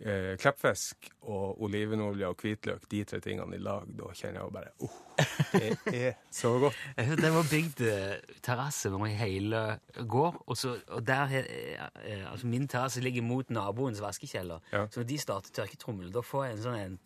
eh, 0.02 0.34
kleppfisk 0.42 1.10
og 1.22 1.62
olivenolje 1.64 2.28
og 2.28 2.42
hvitløk, 2.42 2.86
de 2.92 3.04
tre 3.08 3.20
tingene 3.24 3.58
i 3.58 3.62
lag, 3.62 3.86
da 3.88 4.12
kjenner 4.14 4.40
jeg 4.40 4.48
jo 4.48 4.54
bare 4.54 4.74
oh, 4.84 5.00
det 5.54 5.94
er 5.94 6.14
så 6.34 6.54
godt. 6.60 6.78
Det 7.24 7.32
var 7.34 7.50
bygd 7.50 7.82
eh, 7.88 8.36
terrasse 8.42 8.90
i 8.90 9.16
hele 9.20 9.64
gård, 10.10 10.42
og, 10.46 10.58
så, 10.58 10.78
og 10.88 11.08
der 11.08 11.44
eh, 11.44 12.32
altså 12.32 12.48
Min 12.48 12.68
terrasse 12.68 13.02
ligger 13.02 13.22
mot 13.22 13.50
naboens 13.50 14.02
vaskekjeller. 14.02 14.60
Ja. 14.72 14.88
Så 14.90 15.02
når 15.02 15.08
de 15.08 15.18
starter 15.18 15.54
tørketrommel, 15.54 16.14
da 16.14 16.22
får 16.22 16.46
jeg 16.46 16.58
en 16.58 16.64
sånn 16.68 16.80
en 16.80 17.00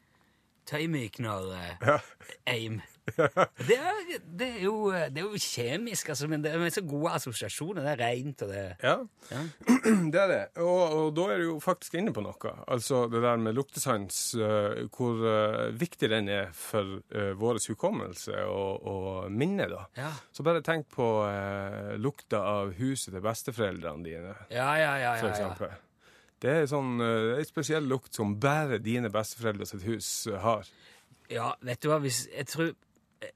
tøymykner-aim. 0.68 2.80
Ja. 2.82 2.97
Det, 3.16 3.78
er, 3.78 4.00
det, 4.22 4.48
er 4.48 4.64
jo, 4.66 4.74
eh, 4.92 5.08
det 5.14 5.22
er 5.22 5.28
jo 5.30 5.40
kjemisk, 5.40 6.10
altså, 6.14 6.28
men 6.32 6.44
det 6.44 6.52
er 6.54 6.74
så 6.76 6.84
gode 6.88 7.14
assosiasjoner. 7.16 7.86
Det 7.86 7.94
er 7.94 8.02
rent, 8.04 8.44
og 8.44 8.52
det 8.52 8.66
Ja, 8.84 8.98
Ja. 9.32 9.42
det 10.14 10.22
er 10.22 10.28
det. 10.34 10.42
Og, 10.64 10.82
og 10.98 11.16
da 11.18 11.30
er 11.34 11.42
du 11.42 11.46
jo 11.48 11.58
faktisk 11.64 11.98
inne 12.00 12.14
på 12.16 12.24
noe. 12.26 12.54
Altså 12.68 13.06
det 13.12 13.24
der 13.24 13.40
med 13.42 13.56
luktesans, 13.58 14.20
uh, 14.36 14.86
hvor 14.94 15.24
uh, 15.24 15.80
viktig 15.80 16.12
den 16.12 16.30
er 16.34 16.52
for 16.56 17.00
uh, 17.00 17.32
vår 17.40 17.62
hukommelse 17.68 18.44
og, 18.46 18.86
og 18.88 19.32
minne, 19.32 19.70
da. 19.72 19.86
Ja. 19.98 20.12
Så 20.36 20.46
bare 20.46 20.62
tenk 20.66 20.88
på 20.94 21.08
lukta 22.02 22.40
av 22.44 22.72
huset 22.78 23.14
til 23.14 23.24
besteforeldrene 23.24 24.04
dine, 24.06 24.36
Ja, 24.52 24.72
ja, 24.80 24.96
ja. 25.02 25.16
for 25.20 25.28
ja, 25.28 25.34
ja. 25.34 25.36
eksempel. 25.36 25.76
Det 26.42 26.52
er 26.54 26.68
sånn, 26.70 27.00
eh, 27.02 27.40
en 27.40 27.48
spesiell 27.50 27.88
lukt 27.90 28.14
som 28.14 28.36
bare 28.42 28.78
dine 28.84 29.10
besteforeldre 29.14 29.66
sitt 29.66 29.86
hus 29.88 30.10
eh, 30.30 30.38
har. 30.44 30.68
ja, 31.34 31.48
vet 31.66 31.82
du 31.82 31.90
hva, 31.90 31.98
hvis 32.04 32.28
Jeg 32.30 32.46
tror 32.52 32.68
eh, 32.70 32.76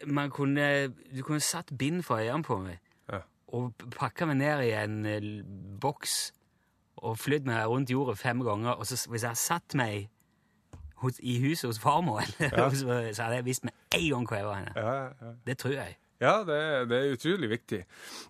man 0.05 0.29
kunne 0.31 0.87
Du 1.15 1.21
kunne 1.23 1.39
satt 1.39 1.71
bind 1.77 2.03
for 2.03 2.17
øynene 2.21 2.43
på 2.43 2.57
meg 2.61 2.79
Ja. 3.11 3.19
og 3.47 3.73
pakka 3.97 4.25
meg 4.25 4.37
ned 4.37 4.61
i 4.67 4.71
en 4.83 5.05
eh, 5.05 5.43
boks 5.81 6.33
og 7.01 7.17
flydd 7.17 7.45
meg 7.49 7.65
rundt 7.67 7.89
jorda 7.89 8.13
fem 8.13 8.41
ganger, 8.45 8.71
og 8.77 8.85
så, 8.85 9.09
hvis 9.09 9.23
jeg 9.23 9.37
satt 9.37 9.73
meg 9.75 10.09
hos, 11.01 11.17
i 11.19 11.39
huset 11.41 11.67
hos 11.69 11.79
farmor, 11.81 12.21
så, 12.29 13.13
så 13.13 13.23
hadde 13.23 13.35
jeg 13.39 13.45
visst 13.45 13.63
med 13.63 13.73
en 13.95 14.09
gang 14.11 14.27
hvor 14.27 14.37
jeg 14.37 14.45
var 14.45 14.55
henne. 14.59 14.73
Ja, 14.75 14.93
ja. 15.03 15.31
Det 15.47 15.57
tror 15.57 15.71
jeg. 15.73 15.97
Ja, 16.21 16.43
det, 16.45 16.57
det 16.91 16.97
er 17.01 17.15
utrolig 17.15 17.49
viktig. 17.55 17.79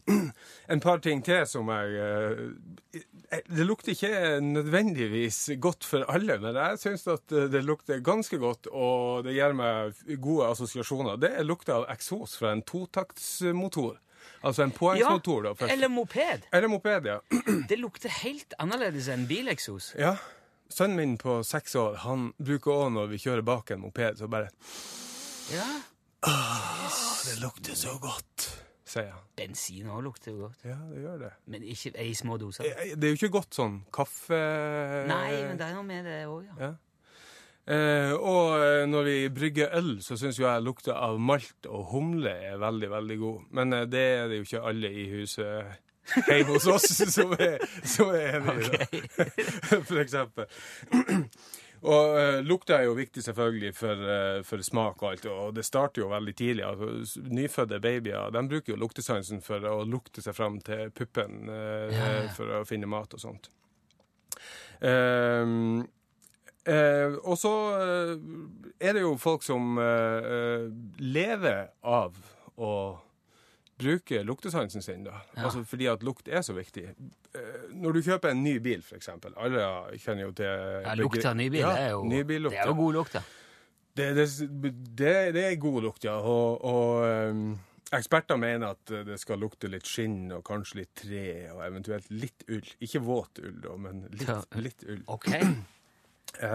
En 0.72 0.80
par 0.80 1.02
ting 1.04 1.20
til 1.28 1.42
som 1.50 1.68
jeg 1.68 1.98
eh, 2.00 3.42
Det 3.52 3.66
lukter 3.68 3.92
ikke 3.92 4.40
nødvendigvis 4.46 5.40
godt 5.60 5.84
for 5.88 6.06
alle, 6.12 6.38
men 6.40 6.56
jeg 6.56 6.80
syns 6.80 7.04
at 7.12 7.28
det 7.52 7.64
lukter 7.68 8.00
ganske 8.04 8.40
godt, 8.40 8.70
og 8.72 9.26
det 9.28 9.36
gir 9.36 9.56
meg 9.58 9.92
gode 10.24 10.48
assosiasjoner. 10.54 11.20
Det 11.20 11.34
er 11.36 11.48
lukta 11.48 11.82
av 11.82 11.90
eksos 11.92 12.38
fra 12.40 12.54
en 12.56 12.64
totaktsmotor. 12.64 14.00
Altså 14.46 14.64
en 14.64 14.72
påhengsmotor. 14.72 15.44
da, 15.44 15.54
først. 15.58 15.74
eller 15.74 15.90
moped. 15.92 16.48
Eller 16.54 16.68
moped, 16.72 17.06
ja. 17.12 17.20
Det 17.70 17.78
lukter 17.80 18.10
helt 18.22 18.56
annerledes 18.60 19.12
enn 19.12 19.28
bileksos. 19.30 19.94
ja. 20.00 20.16
Sønnen 20.72 20.96
min 20.96 21.18
på 21.20 21.42
seks 21.44 21.74
år 21.76 21.98
han 22.06 22.30
bruker 22.40 22.72
òg 22.72 22.94
når 22.96 23.10
vi 23.12 23.18
kjører 23.20 23.44
bak 23.44 23.74
en 23.76 23.82
moped, 23.84 24.16
så 24.22 24.30
bare 24.32 24.48
Ja. 25.52 25.66
Det 26.22 27.38
lukter 27.42 27.74
så 27.78 27.96
godt, 28.02 28.46
sier 28.86 29.08
jeg. 29.08 29.20
Bensin 29.40 29.88
òg 29.90 30.04
lukter 30.06 30.34
jo 30.36 30.44
godt, 30.46 30.62
Ja, 30.68 30.76
det 30.92 31.02
gjør 31.02 31.18
det. 31.24 31.32
men 31.50 31.64
ikke 31.64 31.94
i 32.04 32.14
små 32.18 32.38
doser. 32.38 32.66
Eh, 32.70 32.94
Det 32.96 33.04
er 33.10 33.16
jo 33.16 33.20
ikke 33.22 33.34
godt 33.40 33.58
sånn 33.58 33.80
kaffe... 33.94 34.38
Nei, 35.10 35.32
men 35.48 35.58
det 35.58 35.66
er 35.68 35.74
noe 35.78 35.88
med 35.88 36.06
det 36.06 36.20
òg, 36.30 36.46
ja. 36.52 36.58
Ja. 36.68 36.72
Eh, 37.72 38.14
og 38.18 38.56
eh, 38.60 38.86
når 38.90 39.04
vi 39.06 39.16
brygger 39.30 39.74
øl, 39.78 39.92
så 40.02 40.18
syns 40.18 40.38
jo 40.40 40.46
jeg 40.48 40.64
lukta 40.66 40.96
av 40.98 41.20
malt 41.22 41.68
og 41.70 41.86
humle 41.94 42.34
er 42.52 42.58
veldig, 42.62 42.90
veldig 42.90 43.18
god. 43.22 43.44
Men 43.58 43.74
eh, 43.78 43.86
det 43.90 44.06
er 44.18 44.28
det 44.32 44.42
jo 44.42 44.48
ikke 44.50 44.64
alle 44.72 44.90
i 44.94 45.08
huset 45.14 45.78
hjemme 46.28 46.56
hos 46.58 46.66
oss 46.68 46.88
som 47.18 47.34
er, 47.38 47.62
som 47.86 48.10
er 48.14 48.40
enig 48.40 48.66
i, 48.66 48.70
da. 48.74 49.28
For 49.90 50.02
eksempel. 50.02 50.50
Og 51.82 52.14
uh, 52.14 52.40
lukta 52.46 52.78
er 52.78 52.86
jo 52.86 52.98
viktig 52.98 53.24
selvfølgelig 53.26 53.72
for, 53.74 54.04
uh, 54.06 54.42
for 54.46 54.62
smak 54.66 55.02
og 55.02 55.08
alt, 55.12 55.26
og 55.26 55.56
det 55.58 55.66
starter 55.66 56.04
jo 56.04 56.12
veldig 56.12 56.36
tidlig. 56.38 56.66
Altså, 56.68 57.24
nyfødte 57.26 57.80
babyer 57.82 58.36
de 58.36 58.44
bruker 58.52 58.76
jo 58.76 58.82
luktesansen 58.84 59.42
for 59.42 59.66
å 59.66 59.80
lukte 59.90 60.22
seg 60.22 60.38
fram 60.38 60.60
til 60.66 60.94
puppen 60.94 61.50
uh, 61.50 61.90
Ja, 61.90 62.12
ja. 62.20 62.28
for 62.38 62.60
å 62.60 62.62
finne 62.70 62.90
mat 62.92 63.18
og 63.18 63.24
sånt. 63.24 63.50
Uh, 64.82 65.82
eh, 66.66 67.14
og 67.22 67.38
så 67.38 67.54
eh, 67.78 68.12
er 68.82 68.98
det 68.98 69.04
jo 69.04 69.16
folk 69.22 69.46
som 69.46 69.78
eh, 69.82 70.68
lever 71.02 71.72
av 71.82 72.18
å 72.58 72.74
bruke 73.82 74.22
luktesansen 74.28 74.84
sin, 74.86 75.04
da. 75.08 75.20
Ja. 75.36 75.48
Altså 75.48 75.64
fordi 75.68 75.90
at 75.92 76.06
lukt 76.06 76.30
er 76.30 76.46
så 76.46 76.56
viktig. 76.56 76.88
Eh, 77.36 77.68
når 77.82 77.98
du 77.98 78.02
kjøper 78.06 78.34
en 78.34 78.44
ny 78.46 78.58
bil, 78.64 78.84
eksempel. 78.96 79.36
Alle 79.42 79.66
kjenner 80.02 80.28
jo 80.28 80.32
til 80.38 80.48
ja 80.86 80.96
lukta 81.00 81.34
av 81.34 81.40
nybil 81.40 81.62
Ja, 81.64 81.74
det 81.76 81.88
er 81.88 81.94
jo, 81.96 82.04
det 82.50 82.60
er 82.60 82.72
jo 82.72 82.78
god 82.80 82.98
lukt, 83.00 83.18
da. 83.18 83.24
Det, 83.92 84.08
det, 84.16 84.26
det, 84.96 85.16
det 85.36 85.44
er 85.50 85.60
god 85.60 85.82
lukt, 85.88 86.06
ja. 86.08 86.16
Og, 86.24 86.64
og 86.64 87.32
um, 87.32 87.44
eksperter 87.92 88.40
mener 88.40 88.78
at 88.78 88.94
det 89.08 89.18
skal 89.20 89.42
lukte 89.42 89.68
litt 89.72 89.90
skinn 89.90 90.32
og 90.32 90.46
kanskje 90.48 90.82
litt 90.82 90.94
tre, 91.04 91.26
og 91.52 91.66
eventuelt 91.66 92.08
litt 92.14 92.46
ull. 92.48 92.72
Ikke 92.80 93.04
våt 93.04 93.44
ull, 93.44 93.58
da, 93.66 93.76
men 93.82 94.06
litt, 94.16 94.56
litt 94.64 94.88
ull. 94.88 95.04
OK. 95.12 95.28
Uh, 96.40 96.48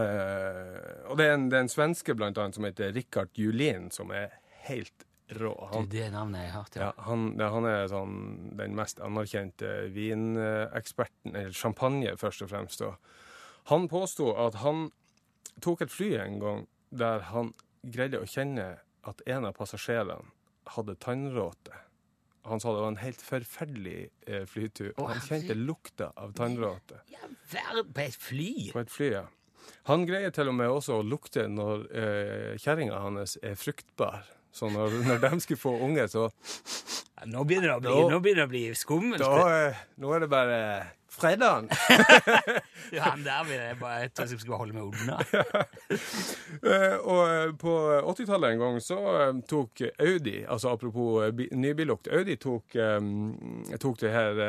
og 1.11 1.21
det 1.21 1.29
er, 1.29 1.35
en, 1.35 1.51
det 1.53 1.61
er 1.61 1.67
en 1.67 1.73
svenske 1.73 2.17
blant 2.17 2.41
annet 2.41 2.57
som 2.57 2.69
heter 2.69 2.97
Richard 2.97 3.37
Julin, 3.37 3.91
som 3.93 4.15
er 4.17 4.33
helt 4.71 5.07
rå. 5.29 5.55
Du, 5.55 5.77
Han, 5.77 5.89
det 5.91 6.11
navnet 6.15 6.51
har 6.51 6.61
hørt, 6.61 6.77
ja. 6.77 6.91
ja, 6.91 7.07
han, 7.09 7.27
det, 7.39 7.49
han 7.55 7.69
er 7.71 7.89
sånn, 7.91 8.17
den 8.59 8.77
mest 8.79 9.01
anerkjente 9.05 9.73
vineksperten, 9.95 11.35
eller 11.35 11.57
champagne 11.57 12.17
først 12.21 12.47
og 12.47 12.53
fremst. 12.53 12.85
Og 12.87 13.71
han 13.73 13.89
påsto 13.91 14.31
at 14.47 14.61
han 14.63 14.89
tok 15.65 15.87
et 15.87 15.93
fly 15.93 16.13
en 16.21 16.41
gang 16.43 16.67
der 16.95 17.27
han 17.33 17.53
greide 17.87 18.21
å 18.23 18.29
kjenne 18.29 18.77
at 19.07 19.23
en 19.31 19.47
av 19.49 19.57
passasjerene 19.59 20.35
hadde 20.77 20.97
tannråte. 21.03 21.83
Han 22.47 22.61
sa 22.63 22.73
det 22.75 22.83
var 22.83 22.93
en 22.93 23.01
helt 23.03 23.23
forferdelig 23.23 24.01
eh, 24.27 24.45
flytur. 24.47 24.93
Og 24.97 25.11
han 25.11 25.23
kjente 25.23 25.55
lukta 25.59 26.13
av 26.15 26.35
tannråte. 26.39 27.01
ja 27.11 27.27
på 27.83 28.03
et 28.05 28.15
fly! 28.15 28.53
På 28.73 28.83
et 28.85 28.93
fly, 28.93 29.11
ja. 29.17 29.25
Han 29.91 30.07
greier 30.07 30.31
til 30.35 30.51
og 30.51 30.55
med 30.59 30.71
også 30.71 31.01
å 31.01 31.07
lukte 31.07 31.47
når 31.51 31.87
eh, 31.91 32.53
kjerringa 32.63 33.01
hans 33.03 33.37
er 33.43 33.59
fruktbar. 33.59 34.27
Så 34.57 34.71
når, 34.73 34.95
når 35.05 35.19
de 35.21 35.41
skulle 35.45 35.61
få 35.61 35.75
unge, 35.85 36.07
så 36.09 36.29
Ja, 37.17 37.27
nå 37.29 37.43
begynner 37.49 37.75
det 37.75 37.77
å 37.77 37.81
bli, 37.85 37.97
nå 38.13 38.21
det 38.25 38.45
å 38.45 38.51
bli 38.53 38.63
skummelt. 38.77 39.21
da, 39.21 39.49
eh, 39.69 39.83
Nå 40.01 40.13
er 40.17 40.25
det 40.25 40.29
bare 40.33 40.61
fredagen. 41.13 41.69
Ja, 42.95 43.09
han 43.11 43.25
der 43.27 43.45
vil 43.49 43.57
jeg 43.59 43.77
bare 43.81 44.03
jeg 44.05 44.13
tror 44.15 44.31
jeg 44.31 44.41
skal 44.41 44.61
holde 44.61 44.77
meg 44.77 44.85
unna. 44.93 45.17
Eh, 46.67 46.95
og 47.05 47.21
eh, 47.29 47.51
på 47.61 47.73
80-tallet 48.13 48.55
en 48.55 48.63
gang 48.63 48.77
så 48.83 48.97
tok 49.49 49.83
Audi, 50.01 50.39
altså 50.49 50.73
apropos 50.73 51.29
nybillukt, 51.53 52.09
Audi 52.09 52.37
tok, 52.41 52.77
tok 53.83 54.01
det 54.01 54.13
her 54.15 54.41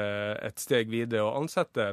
et 0.48 0.62
steg 0.64 0.90
videre 0.94 1.26
og 1.28 1.44
ansatte 1.44 1.92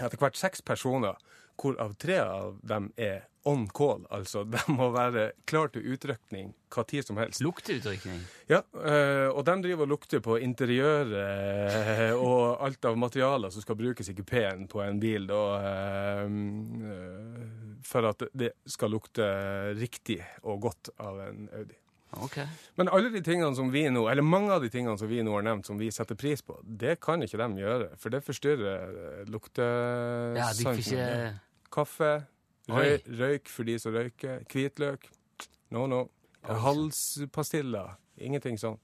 etter 0.00 0.18
hvert 0.18 0.38
seks 0.38 0.64
personer, 0.64 1.18
hvorav 1.60 1.94
tre 2.00 2.18
av 2.24 2.58
dem 2.66 2.90
er 2.96 3.24
on 3.44 3.66
call. 3.68 4.06
Altså 4.10 4.44
de 4.52 4.58
må 4.72 4.90
være 4.94 5.30
klar 5.48 5.68
til 5.72 5.86
utrykning 5.94 6.52
hva 6.74 6.84
tid 6.88 7.06
som 7.06 7.18
helst. 7.20 7.42
Lukteutrykning? 7.44 8.22
Ja, 8.50 8.62
eh, 8.80 9.28
og 9.28 9.44
de 9.46 9.54
driver 9.66 9.86
og 9.86 9.92
lukter 9.94 10.20
på 10.24 10.38
interiøret 10.42 11.14
eh, 11.20 12.16
og 12.16 12.64
alt 12.64 12.88
av 12.88 12.98
materialer 12.98 13.52
som 13.54 13.62
skal 13.62 13.78
brukes 13.78 14.10
i 14.10 14.16
kupeen 14.16 14.66
på 14.70 14.82
en 14.82 14.98
bil, 15.02 15.30
eh, 15.30 16.26
for 17.84 18.10
at 18.10 18.26
det 18.32 18.54
skal 18.66 18.94
lukte 18.96 19.24
riktig 19.78 20.20
og 20.42 20.60
godt 20.68 20.94
av 20.98 21.20
en 21.28 21.48
Audi. 21.54 21.78
Ok. 22.22 22.38
Men 22.78 22.88
alle 22.94 23.10
de 23.10 23.22
tingene 23.24 23.54
som 23.56 23.70
vi 23.72 23.84
nå, 23.90 24.04
eller 24.10 24.22
mange 24.26 24.52
av 24.54 24.62
de 24.62 24.70
tingene 24.72 24.98
som 25.00 25.08
vi 25.10 25.22
nå 25.24 25.34
har 25.36 25.44
nevnt, 25.46 25.66
som 25.66 25.78
vi 25.80 25.90
setter 25.94 26.18
pris 26.18 26.42
på, 26.42 26.58
det 26.64 26.98
kan 27.02 27.22
ikke 27.24 27.40
de 27.40 27.62
gjøre, 27.64 27.88
for 28.00 28.14
det 28.14 28.22
forstyrrer 28.26 28.98
eh, 29.04 29.24
luktesansen. 29.32 30.38
Ja, 30.38 30.74
ikke 30.78 31.08
Kaffe, 31.74 32.12
røy, 32.70 33.00
røyk 33.18 33.50
for 33.50 33.66
de 33.66 33.78
som 33.82 33.94
røyker, 33.96 34.44
hvitløk, 34.52 35.08
no, 35.74 35.88
no. 35.90 36.04
Halspastiller, 36.44 37.96
ingenting 38.20 38.58
sånt. 38.60 38.80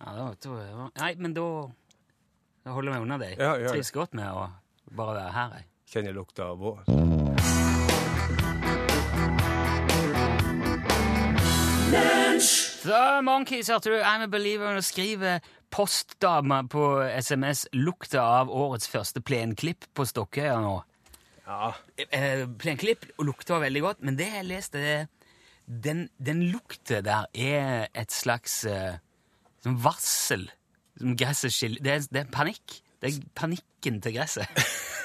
ja, 0.00 0.14
da, 0.16 0.30
da, 0.46 0.88
Nei, 0.96 1.14
men 1.18 1.34
da, 1.36 1.44
da 2.64 2.76
holder 2.76 2.92
jeg 2.92 3.00
meg 3.00 3.06
unna 3.08 3.18
deg. 3.20 3.36
Ja, 3.36 3.52
ja, 3.58 3.66
det. 3.66 3.74
Trives 3.76 3.92
godt 3.92 4.16
med 4.16 4.30
å 4.32 4.48
bare 4.96 5.18
være 5.18 5.36
her, 5.36 5.58
jeg. 5.60 5.68
Kjenner 5.92 6.16
lukta 6.16 6.48
av 6.54 6.62
vår. 6.62 6.86
The 12.82 13.22
Monkeys, 13.22 13.68
hørte 13.70 13.92
du? 13.92 14.00
I'm 14.02 14.24
a 14.24 14.26
believer 14.26 14.74
og 14.74 14.82
skriver 14.82 15.38
postdame 15.70 16.64
på 16.68 16.82
SMS 17.22 17.68
lukta 17.78 18.24
av 18.40 18.50
årets 18.50 18.88
første 18.90 19.22
plenklipp 19.22 19.86
på 19.94 20.06
Stokkøya 20.08 20.56
nå. 20.64 20.72
Ja. 21.46 21.68
Eh, 22.10 22.42
plenklipp 22.58 23.06
lukter 23.22 23.62
veldig 23.62 23.84
godt, 23.84 24.02
men 24.02 24.18
det 24.18 24.26
jeg 24.32 24.48
leste, 24.48 24.82
den, 25.66 26.08
den 26.18 26.42
lukta 26.50 26.98
der 27.06 27.30
er 27.38 27.86
et 27.94 28.10
slags 28.10 28.64
som 28.66 28.98
sånn 29.62 29.78
varsel. 29.86 30.48
Som 30.98 31.14
gresset 31.18 31.54
skiller 31.54 31.86
det, 31.86 32.00
det 32.10 32.24
er 32.24 32.34
panikk. 32.34 32.80
Det 32.98 33.12
er 33.12 33.24
panikken 33.38 34.02
til 34.02 34.18
gresset. 34.18 34.50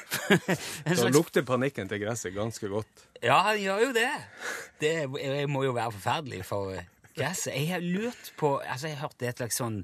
Da 0.07 0.95
slags 0.95 1.11
lukter 1.11 1.43
panikken 1.43 1.89
til 1.91 1.99
gresset 1.99 2.31
ganske 2.31 2.69
godt. 2.71 3.01
Ja, 3.19 3.41
han 3.49 3.57
gjør 3.59 3.81
jo 3.89 3.95
det. 3.95 4.11
Det 4.79 4.93
må 5.51 5.65
jo 5.65 5.73
være 5.75 5.91
forferdelig 5.97 6.45
for 6.47 6.77
eh, 7.17 7.23
gresset. 7.23 7.53
Jeg 7.57 7.67
har 7.73 7.81
lurt 7.83 8.31
på 8.37 8.57
Altså, 8.61 8.87
jeg 8.87 8.97
har 8.97 9.07
hørt 9.07 9.17
det 9.19 9.27
er 9.27 9.33
et 9.35 9.41
slags 9.43 9.57
sånn 9.63 9.81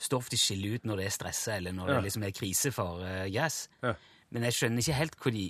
stoff 0.00 0.30
de 0.32 0.36
skiller 0.40 0.78
ut 0.78 0.84
når 0.88 0.96
det 1.02 1.06
er 1.10 1.10
stressa, 1.12 1.56
eller 1.60 1.72
når 1.76 1.88
Ja. 1.90 1.94
det 1.98 2.04
liksom 2.08 2.22
er 2.24 2.30
krise 2.32 2.72
for 2.72 3.02
uh, 3.04 3.26
gress. 3.28 3.68
Ja. 3.84 3.92
Men 4.32 4.42
jeg 4.48 4.52
skjønner 4.56 4.80
ikke 4.80 4.96
helt 4.96 5.16
hvor 5.20 5.30
de 5.36 5.44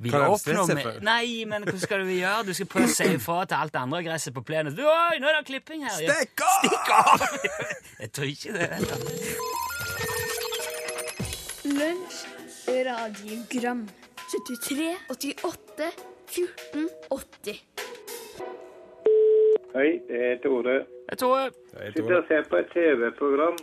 vil 0.00 0.14
oppnå 0.16 0.66
med? 0.74 1.00
Nei, 1.04 1.44
men 1.48 1.64
hva 1.64 1.76
skal 1.80 2.04
du 2.04 2.12
gjøre? 2.12 2.44
Du 2.48 2.52
skal 2.56 2.66
prøve 2.72 2.88
å 2.88 2.92
si 2.92 3.04
ifra 3.14 3.44
til 3.48 3.56
alt 3.60 3.72
det 3.72 3.80
andre 3.80 4.02
gresset 4.04 4.34
på 4.36 4.42
plenen. 4.44 4.74
Du, 4.76 4.82
Oi, 4.84 5.18
nå 5.20 5.28
er 5.28 5.40
det 5.40 5.46
klipping 5.48 5.84
her! 5.88 5.96
Ja, 6.04 6.14
Stikk 6.20 6.40
av! 6.44 6.56
Stikk 6.64 6.86
av! 6.96 7.20
jeg 8.04 8.12
tror 8.16 8.28
ikke 8.32 8.52
det. 8.56 8.68
vet. 8.76 8.90
Lunsj, 11.64 12.18
radiogram 12.86 13.82
73, 14.30 14.96
88, 15.10 15.90
14, 16.30 16.88
80 17.10 17.60
Hei, 19.70 20.00
det 20.08 20.20
er 20.26 20.38
Tore. 20.42 20.72
Jeg 21.10 21.18
Tore. 21.18 21.42
Jeg 21.78 21.92
Sitter 21.92 22.16
og 22.16 22.24
ser 22.26 22.46
på 22.50 22.56
et 22.58 22.70
TV-program, 22.72 23.58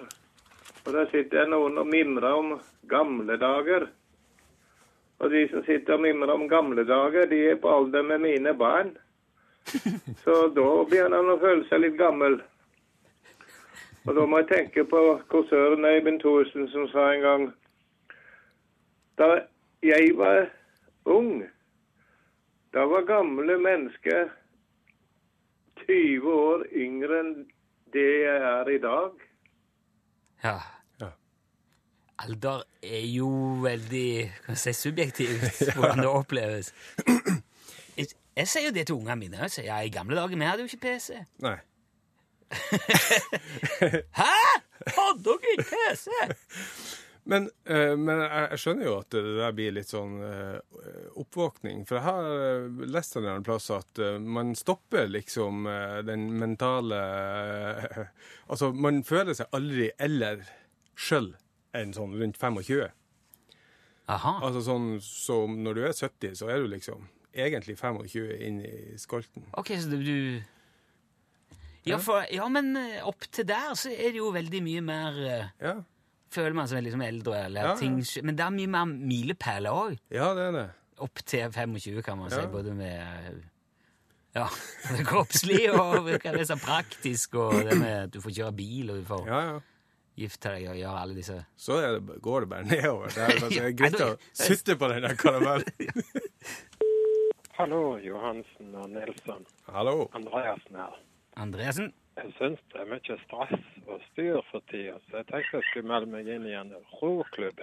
og 0.86 0.94
der 0.96 1.10
sitter 1.12 1.50
noen 1.52 1.82
og 1.82 1.90
mimrer 1.92 2.38
om 2.38 2.54
gamle 2.88 3.36
dager. 3.42 3.90
Og 5.20 5.34
de 5.34 5.42
som 5.52 5.66
sitter 5.66 5.98
og 5.98 6.06
mimrer 6.06 6.32
om 6.32 6.46
gamle 6.48 6.86
dager, 6.88 7.28
de 7.28 7.42
er 7.50 7.60
på 7.60 7.74
alder 7.76 8.08
med 8.08 8.24
mine 8.24 8.56
barn. 8.56 8.94
Så 10.24 10.38
da 10.56 10.70
begynner 10.88 11.18
han 11.20 11.34
å 11.36 11.38
føle 11.44 11.68
seg 11.68 11.84
litt 11.84 12.00
gammel. 12.00 12.40
Og 14.08 14.16
da 14.16 14.24
må 14.24 14.40
jeg 14.46 14.52
tenke 14.54 14.88
på 14.88 15.04
korsøren 15.28 15.92
Øyvind 15.92 16.24
Thorsen 16.24 16.72
som 16.72 16.88
sa 16.96 17.12
en 17.12 17.28
gang 17.28 17.48
da 19.20 19.32
jeg 19.84 20.14
var 20.16 20.46
ung, 21.04 21.42
da 22.72 22.88
var 22.88 23.10
gamle 23.10 23.58
mennesker 23.60 24.30
20 25.88 26.34
år 26.34 26.66
yngre 26.76 27.20
enn 27.24 27.32
det 27.94 28.08
jeg 28.24 28.42
er 28.50 28.72
i 28.74 28.80
dag. 28.84 29.24
Ja. 30.44 30.58
Ja. 31.02 31.10
Alder 32.24 32.66
er 32.84 33.06
jo 33.08 33.30
veldig 33.64 34.10
kan 34.46 34.60
si, 34.60 34.74
subjektivt, 34.74 35.64
hvordan 35.76 36.04
det 36.04 36.12
oppleves. 36.12 36.74
Jeg, 37.98 38.12
jeg 38.36 38.48
sier 38.48 38.68
jo 38.68 38.76
det 38.76 38.88
til 38.88 39.00
ungene 39.00 39.16
mine. 39.16 39.42
Jeg 39.48 39.56
sier, 39.56 39.70
ja, 39.72 39.82
I 39.82 39.94
gamle 39.94 40.20
dager 40.20 40.36
vi 40.38 40.52
hadde 40.52 40.66
jo 40.66 40.72
ikke 40.72 40.84
PC. 40.86 41.24
Nei. 41.46 41.58
Hæ?! 44.20 44.32
Hadde 44.88 45.24
dere 45.24 45.54
ikke 45.58 45.70
PC?! 45.72 46.08
Men, 47.28 47.50
eh, 47.66 47.94
men 48.00 48.22
jeg, 48.24 48.60
skjønner 48.62 48.88
jo 48.88 48.94
at 49.02 49.10
det 49.12 49.22
der 49.36 49.56
blir 49.56 49.74
litt 49.76 49.90
sånn 49.92 50.16
eh, 50.24 50.60
oppvåkning. 51.20 51.84
For 51.88 52.00
jeg 52.00 52.06
har 52.06 52.28
eh, 52.32 52.86
lest 52.88 53.18
en 53.20 53.44
plass 53.44 53.68
at 53.76 54.00
man 54.24 54.54
stopper 54.56 55.10
liksom 55.12 55.68
den 56.08 56.30
mentale 56.40 57.00
Altså, 58.48 58.72
man 58.72 59.02
føler 59.04 59.36
seg 59.36 59.52
aldri 59.56 59.90
eller 60.00 60.46
sjøl 60.96 61.34
enn 61.76 61.92
sånn 61.96 62.16
rundt 62.16 62.40
25. 62.40 62.96
Aha. 64.08 64.34
Altså 64.48 64.64
sånn 64.64 64.88
som 65.04 65.60
når 65.66 65.76
du 65.76 65.84
er 65.90 65.98
70, 65.98 66.38
så 66.40 66.48
er 66.54 66.64
du 66.64 66.70
liksom 66.72 67.10
egentlig 67.36 67.76
25 67.76 68.32
inn 68.48 68.62
i 68.64 68.96
skolten. 68.98 69.44
Ok, 69.60 69.74
så 69.84 70.00
du, 70.00 70.40
ja, 71.84 72.00
for, 72.00 72.24
ja, 72.32 72.48
men 72.48 72.72
opp 73.04 73.28
til 73.28 73.50
der 73.52 73.76
så 73.76 73.92
er 73.92 74.16
det 74.16 74.24
jo 74.24 74.32
veldig 74.36 74.64
mye 74.64 74.88
mer 74.88 75.22
Ja, 75.60 75.76
Føler 76.34 76.54
man 76.58 76.68
seg 76.68 76.84
liksom 76.84 77.02
eldre, 77.06 77.46
eller 77.48 77.62
Ja, 77.62 77.68
ja. 77.72 77.76
ting 77.80 78.02
Men 78.26 78.36
det 78.36 78.44
er 78.46 78.52
mye 78.52 78.68
mer 78.68 78.86
milepæler 78.90 79.72
òg. 79.72 80.00
ja 80.12 80.34
det 80.36 80.44
er 80.50 80.52
det. 80.58 80.66
Opp 81.00 81.22
til 81.26 81.52
25, 81.54 82.02
kan 82.04 82.18
man 82.18 82.30
si. 82.34 82.40
Ja. 82.42 82.48
Både 82.52 82.74
med 82.74 83.44
ja, 84.36 84.48
det 84.98 85.06
kroppslige 85.08 85.72
og 85.74 86.04
hva 86.04 86.18
det 86.20 86.42
er 86.42 86.44
så 86.50 86.58
praktisk, 86.62 87.36
og 87.36 87.54
det 87.66 87.78
med 87.80 87.94
at 88.08 88.14
du 88.14 88.20
får 88.22 88.36
kjøre 88.42 88.54
bil, 88.58 88.92
og 88.92 88.98
du 89.02 89.06
får 89.08 89.28
Ja, 89.30 89.40
ja. 89.52 89.60
gifte 90.18 90.52
deg 90.56 90.68
og 90.70 90.76
gjøre 90.82 91.00
alle 91.04 91.16
disse 91.18 91.38
Så 91.58 91.78
er 91.82 92.00
det, 92.00 92.20
går 92.22 92.42
det 92.46 92.50
bare 92.50 92.66
nedover. 92.66 93.08
Det 93.14 93.24
er, 93.24 93.40
det 93.50 93.62
er 93.64 93.78
greit 93.78 94.02
å 94.02 94.12
sitte 94.34 94.76
på 94.78 94.90
den 94.92 95.06
der 95.08 95.16
karamellen. 95.16 95.94
Hallo, 97.58 97.98
Johansen 97.98 98.76
og 98.78 98.90
Nilsson. 98.94 99.46
Hallo. 99.74 100.10
Andreasen 100.14 100.76
her. 100.78 100.98
Andreassen? 101.38 101.94
Jeg 102.18 102.34
syns 102.38 102.62
det 102.74 102.80
er 102.82 102.90
mye 102.90 103.18
stress 103.24 103.66
og 103.86 104.00
styr 104.12 104.40
for 104.50 104.64
tida, 104.72 104.96
så 105.06 105.20
jeg 105.20 105.28
tenkte 105.30 105.60
jeg 105.60 105.68
skulle 105.70 105.92
melde 105.92 106.10
meg 106.16 106.30
inn 106.34 106.48
i 106.50 106.56
en 106.58 106.74
roklubb. 106.98 107.62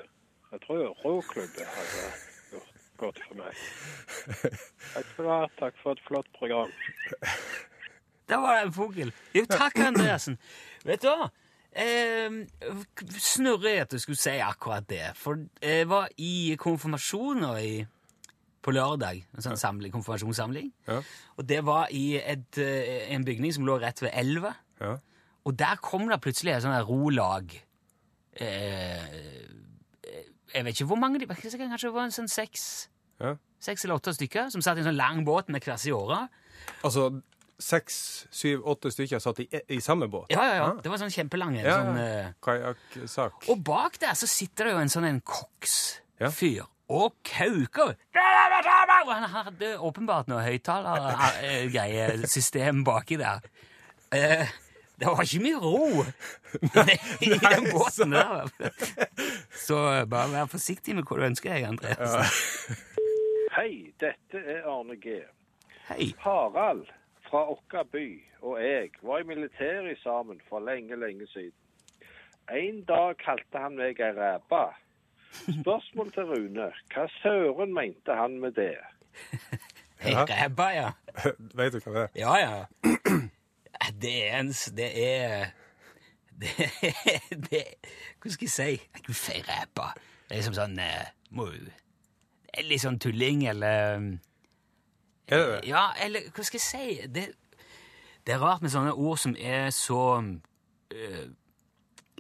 Jeg 0.53 0.61
tror 0.67 0.93
roklubben 1.03 1.71
hadde 1.75 2.05
gjort 2.53 2.75
godt 3.03 3.23
for 3.27 3.41
meg. 3.41 3.63
Takk 4.95 5.09
du 5.17 5.29
ha. 5.29 5.41
Takk 5.59 5.81
for 5.83 5.97
et 5.99 6.05
flott 6.07 6.31
program. 6.39 6.71
Der 8.29 8.37
var 8.37 8.55
det 8.55 8.69
en 8.69 8.73
fugl. 8.73 9.11
Jo, 9.35 9.45
takk, 9.51 9.79
Andreassen. 9.89 10.39
Vet 10.87 11.03
du 11.03 11.11
hva? 11.11 11.27
Eh, 11.75 12.31
snurre 13.19 13.75
at 13.83 13.91
du 13.91 13.99
skulle 13.99 14.21
si 14.21 14.39
akkurat 14.39 14.87
det. 14.89 15.11
For 15.19 15.43
jeg 15.63 15.89
var 15.91 16.09
i 16.19 16.55
konfirmasjoner 16.61 17.59
i, 17.59 17.75
på 18.65 18.73
lørdag. 18.75 19.23
En 19.37 19.45
sånn 19.45 19.61
samling, 19.61 19.93
konfirmasjonssamling. 19.95 20.71
Ja. 20.89 21.01
Og 21.37 21.47
det 21.49 21.61
var 21.67 21.93
i 21.93 22.17
et, 22.21 22.59
eh, 22.59 23.11
en 23.15 23.27
bygning 23.27 23.53
som 23.55 23.67
lå 23.69 23.79
rett 23.83 24.01
ved 24.03 24.15
elva. 24.17 24.55
Ja. 24.81 24.97
Og 25.45 25.57
der 25.61 25.77
kom 25.85 26.09
det 26.09 26.21
plutselig 26.25 26.55
et 26.55 26.65
sånt 26.65 26.89
rolag. 26.89 27.53
Eh, 28.41 29.05
jeg 30.55 30.65
vet 30.65 30.75
ikke 30.75 30.89
hvor 30.89 31.01
mange 31.01 31.21
de 31.21 31.29
var. 31.29 31.37
Kanskje 31.37 31.59
det 31.89 31.93
var 31.95 32.09
en 32.09 32.15
sånn 32.15 32.31
seks, 32.31 32.89
ja. 33.21 33.35
seks 33.63 33.85
eller 33.85 33.99
åtte 34.01 34.15
stykker 34.17 34.51
som 34.55 34.63
satt 34.65 34.79
i 34.79 34.85
en 34.85 34.91
sånn 34.93 34.99
lang 34.99 35.25
båt 35.27 35.51
med 35.53 35.65
hver 35.65 35.79
sin 35.81 35.97
åre. 35.97 36.25
Altså 36.87 37.11
seks, 37.61 38.27
syv, 38.35 38.65
åtte 38.71 38.91
stykker 38.91 39.21
satt 39.23 39.41
i, 39.45 39.49
i 39.71 39.81
samme 39.85 40.09
båt? 40.11 40.33
Ja, 40.35 40.43
ja, 40.49 40.55
ja. 40.59 40.69
Ah. 40.73 40.81
Det 40.83 40.91
var 40.91 41.01
sånn 41.03 41.13
kjempelang 41.15 41.57
en. 41.59 41.67
Ja, 41.67 41.77
Sånn, 41.85 41.99
eh, 42.03 42.33
Kajakksak. 42.43 43.49
og 43.53 43.65
bak 43.67 43.99
der 44.03 44.17
så 44.19 44.29
sitter 44.31 44.69
det 44.71 44.75
jo 44.75 44.83
en 44.83 44.93
sånn 44.93 45.09
en 45.11 45.23
Ja. 46.21 46.31
Og 46.89 47.15
kauker. 47.25 47.95
Og 49.05 49.15
han 49.15 49.31
hadde 49.31 49.79
åpenbart 49.79 50.29
noe 50.31 50.43
høyttalergreiesystem 50.47 52.85
baki 52.87 53.17
der. 53.21 53.39
Eh, 54.15 54.49
det 55.01 55.07
var 55.11 55.23
ikke 55.27 55.43
mye 55.43 55.59
ro 55.61 56.05
i 57.27 57.29
den 57.33 57.65
båten 57.73 58.11
der. 58.15 58.49
Så 59.67 59.77
bare 60.11 60.33
vær 60.33 60.47
forsiktig 60.53 60.93
med 60.97 61.05
hva 61.09 61.15
du 61.19 61.23
ønsker 61.31 61.49
deg, 61.55 61.63
Andreas. 61.73 62.13
Hei, 63.57 63.73
dette 64.03 64.37
er 64.39 64.61
Arne 64.71 64.97
G. 65.01 65.05
Hei. 65.89 66.05
Harald 66.23 66.87
fra 67.29 67.41
Åkka 67.53 67.81
by 67.93 68.09
og 68.45 68.63
jeg 68.63 68.91
var 69.03 69.19
i 69.19 69.23
militæret 69.23 69.99
sammen 70.03 70.41
for 70.49 70.61
lenge, 70.61 70.97
lenge 70.97 71.27
siden. 71.27 71.53
En 72.53 72.85
dag 72.85 73.17
kalte 73.25 73.59
han 73.59 73.77
meg 73.79 74.01
ei 74.05 74.11
ræpe. 74.13 74.65
Spørsmål 75.35 76.13
til 76.13 76.23
Rune. 76.31 76.69
Hva 76.95 77.07
søren 77.21 77.75
mente 77.75 78.15
han 78.15 78.39
med 78.41 78.53
det? 78.59 78.77
Hei, 80.05 80.15
ræva, 80.15 80.69
ja. 80.75 80.91
Vet 81.59 81.73
du 81.73 81.81
hva 81.85 81.93
det 81.95 82.03
er? 82.03 82.09
Ja, 82.17 82.35
ja. 82.37 82.65
Det 84.03 84.31
er 84.31 84.39
en 84.41 84.53
Det 84.79 84.91
er 85.05 85.47
Det, 86.41 86.51
det 87.51 87.65
Hva 88.23 88.31
skal 88.31 88.47
jeg 88.47 88.51
si? 88.51 89.01
Gud, 89.07 89.15
fei 89.15 89.43
ræpa. 89.49 89.93
Det 90.29 90.35
er 90.35 90.41
liksom 90.41 90.57
sånn 90.57 90.79
eh, 90.83 91.11
må, 91.37 91.47
er 92.55 92.67
Litt 92.67 92.83
sånn 92.83 92.99
tulling, 92.99 93.45
eller 93.51 94.01
Er 95.29 95.39
det 95.39 95.47
det? 95.51 95.61
Ja, 95.69 95.89
eller 96.03 96.31
hva 96.35 96.47
skal 96.47 96.59
jeg 96.59 96.67
si? 96.67 97.09
Det, 97.15 97.29
det 98.27 98.35
er 98.35 98.43
rart 98.43 98.65
med 98.65 98.73
sånne 98.73 98.95
ord 98.95 99.21
som 99.21 99.37
er 99.39 99.71
så 99.75 100.01
uh, 100.21 101.25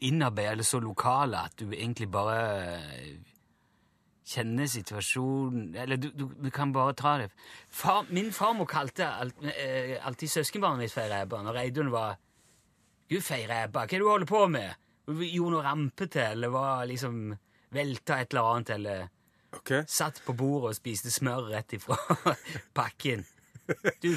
innarbeidet 0.04 0.52
eller 0.52 0.66
så 0.68 0.80
lokale 0.82 1.44
at 1.48 1.56
du 1.60 1.72
egentlig 1.72 2.10
bare 2.12 2.38
eh, 2.74 3.14
kjenner 4.24 4.68
situasjonen 4.70 5.74
Eller 5.76 6.00
du, 6.00 6.08
du, 6.16 6.26
du 6.44 6.50
kan 6.50 6.72
bare 6.72 6.94
ta 6.96 7.16
det. 7.20 7.30
Far, 7.68 8.06
min 8.08 8.32
farmor 8.32 8.68
kalte 8.70 9.08
alt, 9.08 9.42
eh, 9.44 9.96
alltid 10.06 10.30
søskenbarnet 10.30 10.86
mitt 10.86 10.94
for 10.94 11.10
ræbe 11.10 11.42
når 11.44 11.58
Reidun 11.58 11.92
var 11.92 12.16
Gud, 13.10 13.20
ei 13.36 13.44
hva 13.46 13.58
er 13.84 13.86
det 13.90 14.00
du 14.00 14.08
holder 14.08 14.26
på 14.26 14.46
med? 14.48 14.80
Hun 15.06 15.20
Gjorde 15.28 15.52
noe 15.52 15.64
rampete, 15.66 16.22
eller 16.32 16.48
var 16.48 16.86
liksom 16.88 17.34
velta 17.74 18.16
et 18.22 18.32
eller 18.32 18.48
annet, 18.48 18.70
eller 18.78 19.02
okay. 19.52 19.82
Satt 19.86 20.22
på 20.24 20.32
bordet 20.32 20.70
og 20.70 20.78
spiste 20.78 21.12
smør 21.12 21.50
rett 21.52 21.76
ifra 21.76 21.98
pakken. 22.78 23.26
Du, 24.00 24.08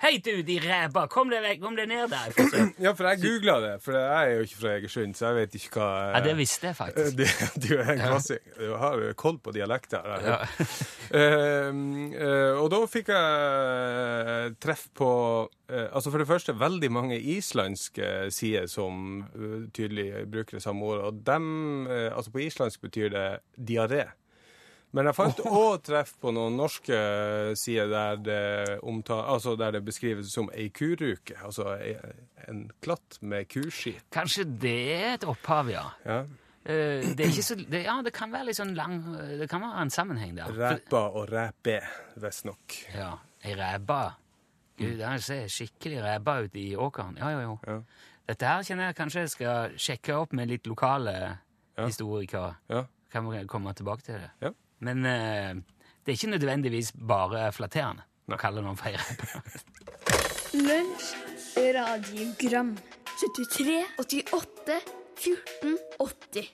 hei 0.00 0.16
du, 0.24 0.30
de 0.46 0.56
ræva! 0.64 1.02
kom 1.12 1.28
deg 1.32 1.42
vekk, 1.44 1.58
kom 1.62 1.74
deg 1.76 1.88
ned 1.90 2.08
der. 2.12 2.32
Ja, 2.84 2.92
for 2.96 3.04
jeg 3.10 3.20
googla 3.20 3.56
det, 3.60 3.72
for 3.84 3.96
jeg 3.98 4.30
er 4.30 4.38
jo 4.38 4.46
ikke 4.46 4.58
fra 4.62 4.70
Egersund, 4.78 5.14
så 5.18 5.26
jeg 5.30 5.36
vet 5.40 5.56
ikke 5.58 5.74
hva 5.76 5.88
Ja, 6.14 6.20
det 6.24 6.34
visste 6.38 6.70
jeg 6.70 6.76
faktisk. 6.78 7.16
det- 7.20 7.64
Du 7.66 7.74
er 7.76 7.90
en 7.94 8.00
klassing. 8.00 8.44
Du 8.56 8.70
har 8.80 9.02
koll 9.20 9.36
på 9.44 9.52
dialekter. 9.52 10.06
her. 10.08 10.46
uh, 11.12 11.72
uh, 11.74 12.62
og 12.62 12.70
da 12.72 12.80
fikk 12.90 13.10
jeg 13.12 14.54
treff 14.62 14.86
på 14.96 15.10
uh, 15.46 15.86
Altså 15.90 16.10
For 16.10 16.18
det 16.22 16.28
første 16.30 16.54
veldig 16.58 16.90
mange 16.92 17.18
islandske 17.20 18.30
sider 18.34 18.66
som 18.70 19.20
eh, 19.34 19.68
tydelig 19.76 20.24
bruker 20.30 20.56
det 20.58 20.62
samme 20.64 20.82
ordet. 20.88 21.04
Og 21.10 21.20
dem, 21.26 21.86
altså 21.90 22.32
På 22.34 22.40
islandsk 22.42 22.80
betyr 22.88 23.12
det 23.14 23.26
diaré. 23.70 24.06
Men 24.92 25.06
jeg 25.06 25.14
fant 25.14 25.38
òg 25.46 25.82
treff 25.86 26.16
på 26.18 26.32
noen 26.34 26.56
norske 26.58 26.96
sider 27.58 27.86
der 27.92 28.16
det, 28.26 28.78
omtale, 28.82 29.22
altså 29.36 29.52
der 29.58 29.76
det 29.76 29.84
beskrives 29.86 30.32
som 30.34 30.48
ei 30.50 30.68
kuruke. 30.74 31.36
Altså 31.46 31.76
en 32.48 32.64
klatt 32.82 33.18
med 33.22 33.46
kuski. 33.52 33.92
Kanskje 34.10 34.44
det 34.60 34.74
er 34.96 35.12
et 35.14 35.26
opphav, 35.30 35.70
ja. 35.70 35.84
Ja. 36.04 36.20
Eh, 36.64 37.06
Det, 37.16 37.28
så, 37.42 37.54
det, 37.54 37.84
ja, 37.86 38.00
det 38.04 38.12
kan 38.12 38.32
være 38.34 38.50
litt 38.50 38.58
sånn 38.58 38.74
lang 38.76 38.98
Det 39.38 39.46
kan 39.48 39.62
være 39.62 39.80
en 39.86 39.90
sammenheng 39.94 40.34
der. 40.36 40.50
Ræpa 40.58 41.04
og 41.16 41.30
ræpe, 41.32 41.78
visstnok. 42.20 42.74
Ja, 42.94 43.12
ei 43.44 43.54
ræba. 43.56 44.00
Gud, 44.80 44.96
der 44.98 45.18
ser 45.22 45.46
skikkelig 45.52 46.02
ræba 46.02 46.38
ut 46.44 46.54
i 46.56 46.72
åkeren. 46.76 47.16
Ja, 47.20 47.30
jo, 47.36 47.40
jo. 47.46 47.58
Ja. 47.68 47.78
Dette 48.30 48.46
her 48.46 48.62
kjenner 48.66 48.90
jeg 48.90 48.96
kanskje 48.96 49.20
jeg 49.24 49.30
skal 49.36 49.78
sjekke 49.78 50.14
opp 50.18 50.32
med 50.32 50.48
litt 50.50 50.66
lokale 50.66 51.14
Ja. 51.78 51.86
historikere. 51.86 52.56
Ja. 52.68 52.84
Kan 53.10 53.30
vi 53.30 53.44
komme 53.46 53.72
tilbake 53.74 54.02
til 54.02 54.14
det. 54.20 54.30
Ja. 54.42 54.50
Men 54.80 55.04
eh, 55.06 55.54
det 56.04 56.12
er 56.12 56.16
ikke 56.16 56.34
nødvendigvis 56.36 56.92
bare 56.96 57.50
flatterende 57.52 58.06
å 58.30 58.38
kalle 58.40 58.62
noen 58.64 58.78
for. 58.78 58.96
Lunsj, 60.68 61.10
radiogram 61.76 62.72
73, 63.20 63.82
88, 64.00 64.80
14, 65.20 65.76
80 66.00 66.50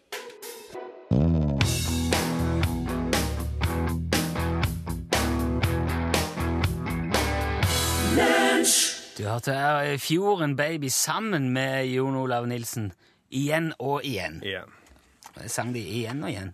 Du 9.17 9.23
hørte 9.25 9.53
her 9.57 9.97
Fjorden 9.97 10.57
Baby 10.57 10.91
sammen 10.93 11.53
med 11.55 11.87
Jon 11.89 12.17
Olav 12.19 12.45
Nilsen. 12.51 12.91
Igjen 13.31 13.71
og 13.79 14.05
igjen. 14.05 14.43
Igjen. 14.45 14.75
Jeg 15.41 15.51
sang 15.51 15.73
de 15.73 15.81
igjen 15.81 16.21
og 16.25 16.31
igjen. 16.35 16.53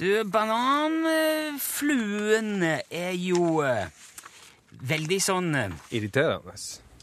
Du, 0.00 0.24
bananfluen 0.32 2.62
er 2.64 3.12
jo 3.20 3.60
eh, 3.60 3.92
veldig 4.88 5.18
sånn 5.20 5.52
eh, 5.58 5.74
Irriterende. 5.98 6.54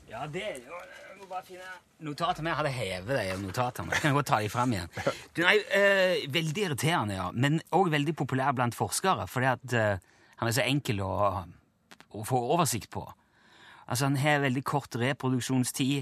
Ja, 0.09 0.25
det 0.25 0.41
er 0.41 0.57
jo 0.63 0.73
Jeg 0.73 1.13
må 1.19 1.27
bare 1.29 1.45
finne 1.45 1.61
notatene. 2.07 2.49
Jeg 2.49 2.57
hadde 2.57 2.71
hevet 2.73 3.13
de 3.19 3.37
notatene. 3.43 3.93
Jeg 3.93 4.01
kan 4.01 4.17
godt 4.17 4.29
ta 4.31 4.39
de 4.41 4.49
fram 4.49 4.73
igjen. 4.73 4.89
Du, 5.29 5.43
nei, 5.43 5.61
eh, 5.77 6.25
veldig 6.33 6.61
irriterende, 6.71 7.13
ja. 7.19 7.29
Men 7.37 7.61
òg 7.77 7.93
veldig 7.93 8.17
populær 8.17 8.57
blant 8.57 8.73
forskere, 8.73 9.29
fordi 9.29 9.45
at 9.51 9.61
eh, 9.77 10.01
han 10.41 10.49
er 10.49 10.57
så 10.57 10.65
enkel 10.65 11.05
å, 11.05 11.45
å 12.17 12.25
få 12.25 12.33
oversikt 12.57 12.89
på. 12.97 13.05
Altså, 13.85 14.09
han 14.09 14.17
har 14.25 14.41
veldig 14.47 14.65
kort 14.65 14.97
reproduksjonstid 14.97 16.01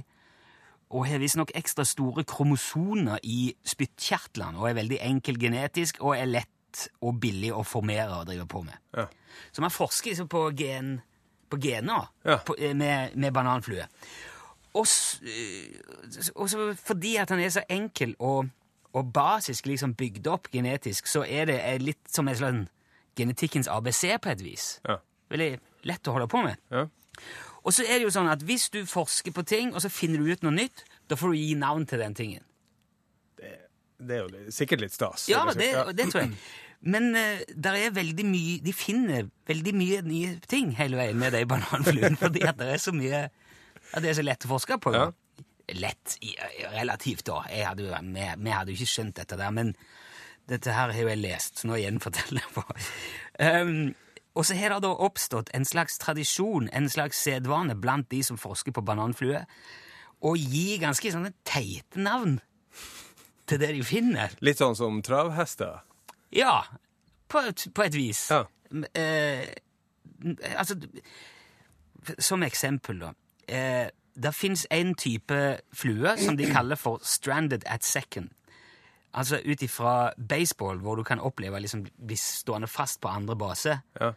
og 0.96 1.04
har 1.10 1.20
visstnok 1.20 1.52
ekstra 1.60 1.84
store 1.84 2.24
kromosoner 2.24 3.20
i 3.28 3.52
spyttkjertlene 3.68 4.56
og 4.62 4.70
er 4.70 4.80
veldig 4.80 5.00
enkel 5.12 5.36
genetisk 5.44 6.00
og 6.00 6.16
er 6.16 6.24
lett 6.30 6.55
og 7.02 7.20
billig 7.24 7.52
å 7.56 7.64
formere 7.68 8.20
og 8.22 8.28
drive 8.30 8.46
på 8.52 8.62
med. 8.66 8.78
Ja. 8.98 9.06
Så 9.52 9.64
man 9.64 9.74
forsker 9.74 10.12
liksom 10.12 10.30
på, 10.32 10.46
gen, 10.58 10.98
på 11.52 11.60
gener 11.62 12.08
Ja. 12.26 12.38
på, 12.46 12.56
eh, 12.60 12.74
med, 12.76 13.16
med 13.16 13.34
bananflue. 13.36 13.88
Og, 14.76 14.88
eh, 15.24 15.80
så 16.12 16.74
fordi 16.84 17.16
at 17.22 17.30
han 17.32 17.40
er 17.40 17.50
så 17.56 17.64
enkel 17.72 18.16
og, 18.20 18.50
og 18.94 19.12
basisk 19.16 19.66
liksom 19.72 19.94
bygd 20.00 20.28
opp 20.28 20.50
genetisk, 20.52 21.08
så 21.08 21.24
er 21.28 21.46
det 21.52 21.60
eh, 21.64 21.80
litt 21.80 22.04
som 22.12 22.28
en 22.28 22.36
slags 22.36 22.72
genetikkens 23.16 23.68
ABC 23.72 24.18
på 24.22 24.30
et 24.34 24.42
vis. 24.44 24.66
Ja. 24.88 24.98
Veldig 25.32 25.52
lett 25.88 26.08
å 26.08 26.16
holde 26.18 26.28
på 26.32 26.42
med. 26.44 26.60
Ja. 26.72 26.86
Og 27.66 27.74
så 27.74 27.86
er 27.88 27.98
det 27.98 28.04
jo 28.10 28.12
sånn 28.14 28.28
at 28.30 28.44
hvis 28.46 28.68
du 28.74 28.82
forsker 28.86 29.32
på 29.34 29.44
ting, 29.48 29.72
og 29.74 29.82
så 29.82 29.90
finner 29.90 30.20
du 30.22 30.28
ut 30.30 30.44
noe 30.46 30.54
nytt, 30.54 30.84
da 31.10 31.16
får 31.18 31.32
du 31.34 31.40
gi 31.40 31.56
navn 31.58 31.88
til 31.90 32.04
den 32.04 32.14
tingen. 32.18 32.44
Det 33.98 34.18
er 34.18 34.26
jo 34.28 34.52
sikkert 34.52 34.82
litt 34.84 34.94
stas. 34.94 35.24
Ja, 35.32 35.46
det, 35.56 35.70
det 35.96 36.10
tror 36.12 36.26
jeg. 36.26 36.34
Men 36.82 37.12
uh, 37.16 37.42
der 37.50 37.78
er 37.80 37.94
veldig 37.96 38.26
mye 38.28 38.60
De 38.66 38.74
finner 38.76 39.30
veldig 39.48 39.74
mye 39.78 40.02
nye 40.06 40.36
ting 40.50 40.74
hele 40.78 41.00
veien 41.00 41.20
med 41.20 41.34
de 41.34 41.46
bananfluene, 41.50 42.18
fordi 42.24 42.46
at 42.46 42.60
det 42.60 42.72
er 42.76 42.82
så 42.82 42.94
mye 42.96 43.28
at 43.30 44.02
Det 44.04 44.12
er 44.12 44.18
så 44.18 44.26
lett 44.26 44.48
å 44.48 44.50
forske 44.50 44.80
på. 44.82 44.92
Ja. 44.96 45.10
Lett 45.78 46.18
relativt, 46.74 47.26
da. 47.30 47.44
Hadde, 47.46 47.86
vi, 47.86 48.26
vi 48.42 48.54
hadde 48.54 48.74
jo 48.74 48.80
ikke 48.80 48.92
skjønt 48.92 49.22
dette 49.22 49.38
der, 49.40 49.54
men 49.56 49.72
dette 50.50 50.74
her 50.74 50.92
har 50.92 51.00
jo 51.00 51.10
jeg 51.10 51.22
lest, 51.22 51.62
så 51.62 51.70
nå 51.70 51.78
gjenforteller 51.80 52.44
jeg 52.44 52.52
på. 52.58 52.64
Um, 53.40 53.94
og 54.36 54.46
så 54.46 54.58
har 54.60 54.76
det 54.76 54.84
da 54.84 54.92
oppstått 55.08 55.50
en 55.56 55.66
slags 55.66 55.98
tradisjon, 56.02 56.68
en 56.76 56.90
slags 56.92 57.22
sedvane 57.24 57.78
blant 57.80 58.10
de 58.12 58.20
som 58.26 58.40
forsker 58.40 58.76
på 58.76 58.84
bananflue, 58.86 59.46
å 60.26 60.36
gi 60.36 60.76
ganske 60.82 61.12
sånne 61.14 61.32
teite 61.48 62.02
navn 62.04 62.38
til 63.48 63.62
det 63.62 63.72
de 63.78 63.84
finner. 63.86 64.36
Litt 64.44 64.60
sånn 64.60 64.76
som 64.78 65.00
travhester. 65.06 65.84
Ja, 66.34 66.62
på 67.28 67.42
på 67.76 67.84
et 67.84 67.96
vis. 67.96 68.32
Ja. 68.32 68.44
Eh, 68.96 69.48
altså, 70.56 70.76
som 72.20 72.44
eksempel, 72.44 73.00
da. 73.00 73.14
Eh, 73.48 73.90
det 74.16 74.36
fins 74.36 74.68
en 74.72 74.96
type 74.96 75.58
flue 75.74 76.18
som 76.18 76.38
de 76.38 76.46
kaller 76.52 76.76
for 76.76 77.00
'stranded 77.04 77.64
at 77.66 77.84
second'. 77.84 78.30
Altså 79.14 79.42
ut 79.46 79.62
ifra 79.62 80.12
baseball, 80.30 80.78
hvor 80.78 80.96
du 80.96 81.04
kan 81.04 81.20
oppleve 81.20 81.60
liksom 81.60 81.86
bli 82.08 82.16
stående 82.16 82.68
fast 82.68 83.02
på 83.02 83.08
andre 83.08 83.36
base. 83.36 83.80
Ja. 84.02 84.12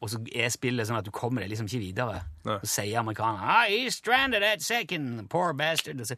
Og 0.00 0.10
så 0.10 0.20
er 0.34 0.48
spillet 0.48 0.86
sånn 0.86 0.98
at 0.98 1.04
du 1.04 1.10
kommer 1.10 1.40
deg 1.40 1.50
liksom 1.50 1.66
ikke 1.66 1.78
videre. 1.78 2.22
Nei. 2.44 2.58
Så 2.62 2.66
sier 2.66 3.00
amerikanerne 3.00 3.42
ah, 3.42 3.66
'He's 3.66 3.90
stranded 3.98 4.42
at 4.42 4.62
second, 4.62 5.28
poor 5.28 5.52
bastard'. 5.52 6.16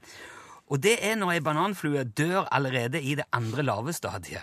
Og 0.66 0.82
det 0.82 0.98
er 1.06 1.14
når 1.14 1.32
ei 1.32 1.40
bananflue 1.40 2.04
dør 2.04 2.48
allerede 2.52 3.02
i 3.02 3.14
det 3.14 3.24
andre 3.32 3.62
lave 3.62 3.92
stadiet. 3.92 4.42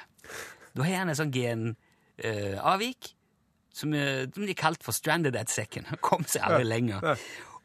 Da 0.77 0.85
har 0.85 0.99
han 1.01 1.09
en 1.09 1.17
sånt 1.17 1.33
genavvik 1.33 3.13
som, 3.73 3.93
eh, 3.93 4.25
som 4.33 4.43
de 4.45 4.49
er 4.53 4.57
kalt 4.57 4.83
for 4.85 4.91
'stranded 4.93 5.35
at 5.35 5.49
second'. 5.49 5.87
Han 5.89 5.97
kom 6.09 6.23
seg 6.25 6.41
aldri 6.45 6.63
lenger. 6.69 7.17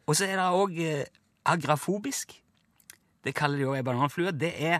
Og 0.07 0.15
så 0.17 0.25
er 0.27 0.35
det 0.41 0.49
òg 0.51 0.79
eh, 0.81 1.05
agrafobisk. 1.45 2.33
Det 3.23 3.35
kaller 3.35 3.57
de 3.57 3.65
òg 3.69 3.77
ei 3.77 3.83
bananflue. 3.85 4.31
Det 4.35 4.53
er 4.61 4.79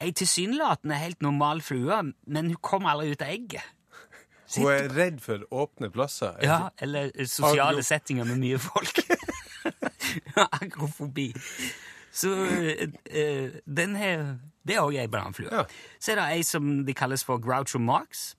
ei 0.00 0.10
tilsynelatende 0.12 0.94
helt 0.98 1.22
normal 1.22 1.60
flue, 1.62 2.12
men 2.26 2.46
hun 2.46 2.56
kommer 2.62 2.90
aldri 2.90 3.12
ut 3.12 3.22
av 3.22 3.28
egget. 3.28 3.62
Hun 4.56 4.66
er 4.72 4.88
redd 4.96 5.20
for 5.20 5.42
åpne 5.52 5.90
plasser. 5.92 6.36
Ja, 6.42 6.70
eller 6.80 7.10
eh, 7.14 7.26
sosiale 7.26 7.76
Agro- 7.78 7.82
settinger 7.84 8.24
med 8.24 8.38
mye 8.40 8.58
folk. 8.58 9.02
Agrofobi. 10.62 11.32
Så 12.12 12.32
eh, 12.44 12.88
eh, 13.10 13.50
den 13.76 13.96
her, 13.96 14.38
det 14.66 14.76
er 14.76 14.82
òg 14.82 14.98
ei 14.98 15.06
bananflue. 15.10 15.52
Ja. 15.52 15.64
Så 16.00 16.12
er 16.12 16.20
det 16.20 16.26
ei 16.38 16.42
som 16.46 16.86
de 16.86 16.94
kalles 16.94 17.24
for 17.24 17.38
Groucho 17.42 17.78
Marx, 17.78 18.34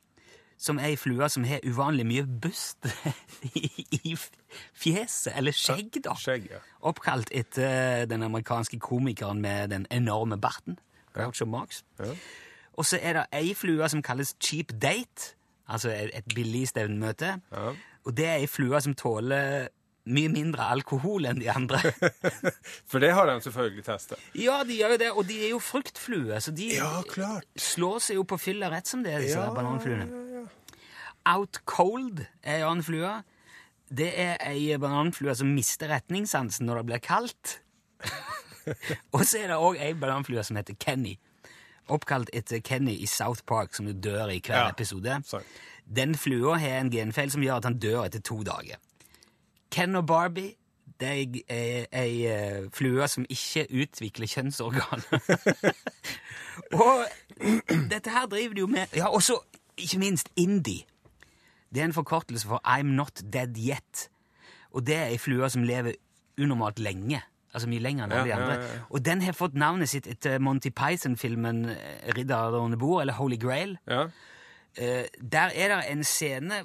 som 0.60 0.80
er 0.80 0.92
ei 0.92 0.98
flue 1.00 1.30
som 1.32 1.46
har 1.48 1.64
uvanlig 1.64 2.06
mye 2.06 2.26
bust 2.42 2.90
i, 3.56 3.70
i 4.04 4.16
fjeset, 4.74 5.32
eller 5.36 5.56
skjegg, 5.56 6.02
da. 6.04 6.16
Skjegg, 6.20 6.50
ja. 6.52 6.60
Oppkalt 6.90 7.32
etter 7.32 8.06
den 8.10 8.24
amerikanske 8.28 8.80
komikeren 8.84 9.42
med 9.42 9.72
den 9.72 9.88
enorme 9.92 10.38
barten. 10.38 10.80
Groucho 11.16 11.46
Marx. 11.46 11.84
Ja. 12.00 12.14
Og 12.80 12.86
så 12.86 13.00
er 13.02 13.14
det 13.14 13.26
ei 13.36 13.54
flue 13.56 13.88
som 13.90 14.04
kalles 14.04 14.36
cheap 14.40 14.72
date, 14.82 15.36
altså 15.68 15.90
et, 15.92 16.12
et 16.14 16.36
billig 16.36 16.68
stevnemøte. 16.68 17.34
Ja. 17.52 17.72
Og 18.06 18.18
det 18.18 18.28
er 18.28 18.40
ei 18.40 18.48
flue 18.48 18.80
som 18.82 18.96
tåler 18.96 19.68
mye 20.10 20.30
mindre 20.34 20.66
alkohol 20.74 21.26
enn 21.30 21.40
de 21.42 21.48
andre. 21.54 21.80
For 22.90 23.00
det 23.04 23.12
har 23.14 23.30
de 23.30 23.36
selvfølgelig 23.46 23.84
testa. 23.88 24.18
ja, 24.36 24.60
de 24.68 24.78
gjør 24.80 24.96
jo 24.96 25.00
det, 25.04 25.10
og 25.14 25.28
de 25.30 25.38
er 25.46 25.52
jo 25.54 25.60
fruktfluer, 25.64 26.40
så 26.44 26.52
de 26.56 26.72
Ja, 26.78 26.92
klart. 27.10 27.46
slår 27.60 28.00
seg 28.08 28.20
jo 28.20 28.26
på 28.30 28.40
fylla 28.42 28.72
rett 28.74 28.90
som 28.90 29.04
det 29.06 29.14
er, 29.16 29.24
disse 29.26 29.38
Ja, 29.40 29.52
bananfluene. 29.56 30.10
ja. 30.10 30.46
Out 31.36 31.60
cold 31.70 32.24
er 32.42 32.62
en 32.64 32.68
annen 32.72 32.84
flue. 32.88 33.12
Det 33.90 34.12
er 34.22 34.38
ei 34.50 34.78
bananflue 34.82 35.34
som 35.36 35.50
mister 35.54 35.90
retningssansen 35.92 36.66
når 36.70 36.82
det 36.82 36.86
blir 36.90 37.02
kaldt. 37.06 37.58
og 39.16 39.24
så 39.26 39.42
er 39.44 39.52
det 39.52 39.58
òg 39.58 39.80
ei 39.82 39.94
bananflue 40.00 40.44
som 40.46 40.58
heter 40.60 40.78
Kenny. 40.80 41.16
Oppkalt 41.90 42.30
etter 42.38 42.62
Kenny 42.62 42.94
i 43.02 43.08
South 43.10 43.42
Park, 43.50 43.74
som 43.74 43.88
jo 43.90 43.96
dør 43.98 44.30
i 44.30 44.40
hver 44.46 44.70
episode. 44.70 45.20
Sorry. 45.26 45.46
Den 45.90 46.14
flua 46.22 46.58
har 46.62 46.84
en 46.84 46.92
genfeil 46.94 47.32
som 47.34 47.42
gjør 47.42 47.58
at 47.64 47.66
han 47.66 47.80
dør 47.82 48.04
etter 48.06 48.22
to 48.22 48.38
dager. 48.46 48.78
Ken 49.72 49.96
og 49.96 50.08
Barbie 50.08 50.56
det 51.00 51.08
er 51.08 51.16
ei- 51.56 51.86
ei, 51.96 52.26
eh, 52.28 52.66
flue 52.76 53.06
som 53.08 53.24
ikke 53.30 53.68
utvikler 53.72 54.28
kjønnsorgan. 54.28 55.04
og 56.84 57.06
dette 57.90 58.12
her 58.12 58.26
driver 58.28 58.54
de 58.58 58.60
jo 58.66 58.68
med 58.68 58.96
Ja, 58.96 59.08
også 59.08 59.38
ikke 59.78 60.00
minst 60.02 60.30
Indie. 60.36 60.84
Det 61.74 61.82
er 61.82 61.86
en 61.86 61.94
forkortelse 61.94 62.48
for 62.48 62.60
I'm 62.68 62.92
Not 62.98 63.22
Dead 63.34 63.56
Yet. 63.58 64.10
Og 64.74 64.84
det 64.88 64.96
er 64.96 65.06
ei 65.14 65.18
flue 65.18 65.50
som 65.50 65.64
lever 65.64 65.94
unormalt 66.42 66.80
lenge. 66.80 67.22
Altså 67.54 67.70
mye 67.70 67.80
lenger 67.82 68.04
enn 68.06 68.12
alle 68.12 68.24
de 68.24 68.30
Ja, 68.30 68.36
ja, 68.38 68.44
andre. 68.44 68.54
ja, 68.64 68.74
ja. 68.74 68.82
Og 68.90 69.06
den 69.06 69.22
har 69.22 69.34
fått 69.34 69.56
navnet 69.58 69.90
sitt 69.90 70.08
etter 70.08 70.40
Monty 70.40 70.70
Python-filmen 70.70 71.64
eh, 71.70 72.12
Ridder 72.18 72.60
under 72.60 72.78
bord, 72.78 73.02
eller 73.02 73.14
Holy 73.14 73.38
Grail. 73.42 73.78
Eh, 74.80 75.06
der 75.20 75.52
er 75.56 75.74
det 75.76 75.80
en 75.92 76.04
scene 76.08 76.64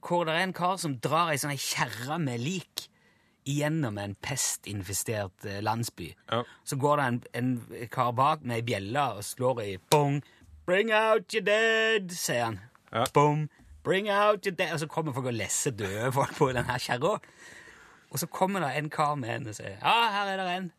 hvor 0.00 0.24
det 0.24 0.34
er 0.34 0.46
en 0.46 0.54
kar 0.56 0.78
som 0.80 0.94
drar 1.04 1.34
ei 1.34 1.40
sånn 1.40 1.58
kjerre 1.60 2.16
med 2.22 2.40
lik 2.40 2.86
gjennom 3.46 3.98
en 4.00 4.14
pestinfestert 4.24 5.44
eh, 5.44 5.60
landsby. 5.64 6.08
Ja. 6.32 6.40
Så 6.64 6.78
går 6.80 6.96
det 6.96 7.06
en, 7.06 7.20
en 7.36 7.88
kar 7.92 8.14
bak 8.16 8.42
med 8.42 8.62
ei 8.62 8.66
bjelle 8.66 9.04
og 9.18 9.26
slår 9.26 9.62
i 9.66 9.76
bong. 9.92 10.22
Bring 10.66 10.90
out 10.96 11.34
your 11.34 11.44
dead, 11.46 12.10
sier 12.16 12.48
han. 12.48 12.58
Ja. 12.90 13.04
Bong. 13.14 13.46
Bring 13.84 14.08
out 14.10 14.46
your 14.46 14.56
dead. 14.56 14.72
Og 14.72 14.80
så 14.80 14.88
kommer 14.90 15.12
folk 15.12 15.28
og 15.30 15.36
lesser 15.36 15.76
døde 15.76 16.08
folk 16.16 16.34
på 16.40 16.50
denne 16.56 16.80
kjerra. 16.82 17.18
Og 18.10 18.18
så 18.18 18.26
kommer 18.26 18.64
det 18.64 18.72
en 18.78 18.90
kar 18.90 19.14
med 19.20 19.34
en 19.34 19.52
og 19.52 19.58
sier 19.58 19.76
ja, 19.76 19.94
her 20.14 20.32
er 20.32 20.40
det 20.40 20.50
en. 20.56 20.72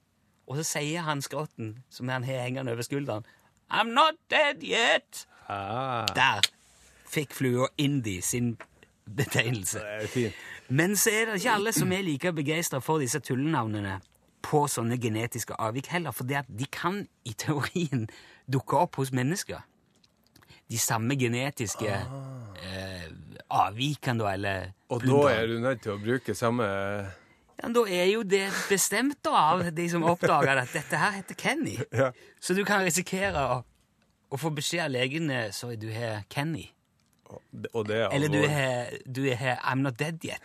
Og 0.47 0.57
så 0.57 0.65
sier 0.65 1.05
han 1.05 1.21
skrotten, 1.21 1.77
som 1.91 2.09
han 2.09 2.23
har 2.23 2.41
hengende 2.47 2.71
over 2.71 2.81
skulderen, 2.81 3.25
I'm 3.69 3.91
not 3.91 4.15
dead 4.31 4.63
yet. 4.63 5.27
Ah, 5.49 6.05
Der 6.15 6.41
fikk 7.07 7.33
flua 7.33 7.67
Indie 7.77 8.21
sin 8.21 8.57
betegnelse. 9.07 9.79
Men 10.69 10.95
så 10.99 11.09
er 11.13 11.25
det 11.29 11.39
ikke 11.39 11.53
alle 11.55 11.71
som 11.73 11.91
er 11.95 12.03
like 12.03 12.33
begeistra 12.35 12.81
for 12.83 12.99
disse 12.99 13.19
tullenavnene 13.23 13.99
på 14.47 14.65
sånne 14.71 14.97
genetiske 15.01 15.55
avvik 15.59 15.87
heller, 15.91 16.11
for 16.15 16.27
de 16.27 16.67
kan 16.71 17.05
i 17.25 17.33
teorien 17.33 18.07
dukke 18.51 18.77
opp 18.77 18.99
hos 18.99 19.11
mennesker. 19.15 19.63
De 20.67 20.77
samme 20.79 21.15
genetiske 21.19 21.87
eh, 21.87 23.07
avvikene, 23.49 24.19
da, 24.19 24.33
eller 24.35 24.73
Og 24.91 25.03
da 25.07 25.21
er 25.31 25.47
du 25.47 25.59
nødt 25.63 25.81
til 25.83 25.93
å 25.95 25.99
bruke 25.99 26.35
samme 26.35 26.65
ja, 26.67 27.69
Da 27.71 27.83
er 27.87 28.09
jo 28.11 28.23
det 28.27 28.45
bestemt 28.69 29.21
da 29.23 29.31
av 29.53 29.63
de 29.75 29.85
som 29.89 30.03
oppdager 30.03 30.59
at 30.59 30.75
dette 30.75 30.99
her 30.99 31.15
heter 31.21 31.39
Kenny. 31.39 31.77
Ja. 32.01 32.11
Så 32.39 32.53
du 32.53 32.65
kan 32.67 32.83
risikere 32.83 33.45
å, 33.55 33.61
å 34.29 34.39
få 34.39 34.51
beskjed 34.55 34.85
av 34.85 34.93
legene 34.93 35.47
Sorry, 35.55 35.77
du 35.79 35.89
har 35.93 36.25
Kenny. 36.33 36.67
Og 37.73 37.87
det 37.87 37.97
er 37.97 38.13
Eller 38.15 38.31
du 38.31 38.39
har, 38.47 38.93
du 39.03 39.23
har 39.35 39.59
I'm 39.63 39.83
not 39.83 39.99
dead 39.99 40.23
yet. 40.25 40.41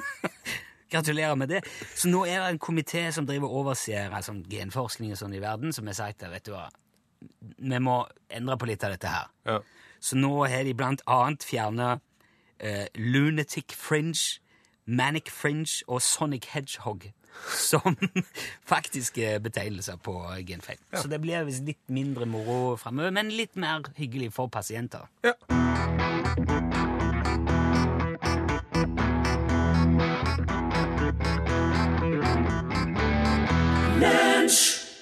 Gratulerer 0.92 1.34
med 1.34 1.48
det. 1.48 1.60
Så 1.94 2.08
nå 2.10 2.24
er 2.26 2.40
det 2.40 2.48
en 2.50 2.58
komité 2.58 3.10
som 3.14 3.26
driver 3.26 3.48
og 3.48 3.62
overser 3.64 4.10
altså, 4.10 4.34
genforskning 4.50 5.14
og 5.14 5.20
sånn 5.20 5.36
i 5.36 5.42
verden, 5.42 5.72
som 5.72 5.86
har 5.86 5.96
sagt 5.96 6.24
at 6.26 6.32
vet 6.32 6.48
du 6.48 6.52
hva, 6.52 6.66
vi 7.58 7.78
må 7.78 8.02
endre 8.28 8.58
på 8.58 8.68
litt 8.68 8.84
av 8.84 8.96
dette 8.96 9.12
her. 9.12 9.30
Ja. 9.46 9.60
Så 10.00 10.18
nå 10.18 10.32
har 10.48 10.64
de 10.66 10.74
blant 10.74 11.04
annet 11.06 11.44
fjerna 11.46 11.92
uh, 12.00 12.86
Lunatic 12.96 13.76
Fringe, 13.76 14.40
Manic 14.86 15.30
Fringe 15.30 15.84
og 15.86 16.02
Sonic 16.02 16.50
Hedgehog 16.54 17.12
som 17.56 17.96
faktiske 18.72 19.38
betegnelser 19.40 19.96
på 19.96 20.16
genfeil. 20.46 20.78
Så 20.94 21.08
det 21.08 21.20
blir 21.22 21.44
visst 21.48 21.66
litt 21.66 21.82
mindre 21.88 22.26
moro 22.26 22.76
framover, 22.80 23.14
men 23.14 23.32
litt 23.34 23.56
mer 23.56 23.86
hyggelig 23.96 24.32
for 24.36 24.48
pasienter. 24.48 25.08
Ja. 25.26 25.36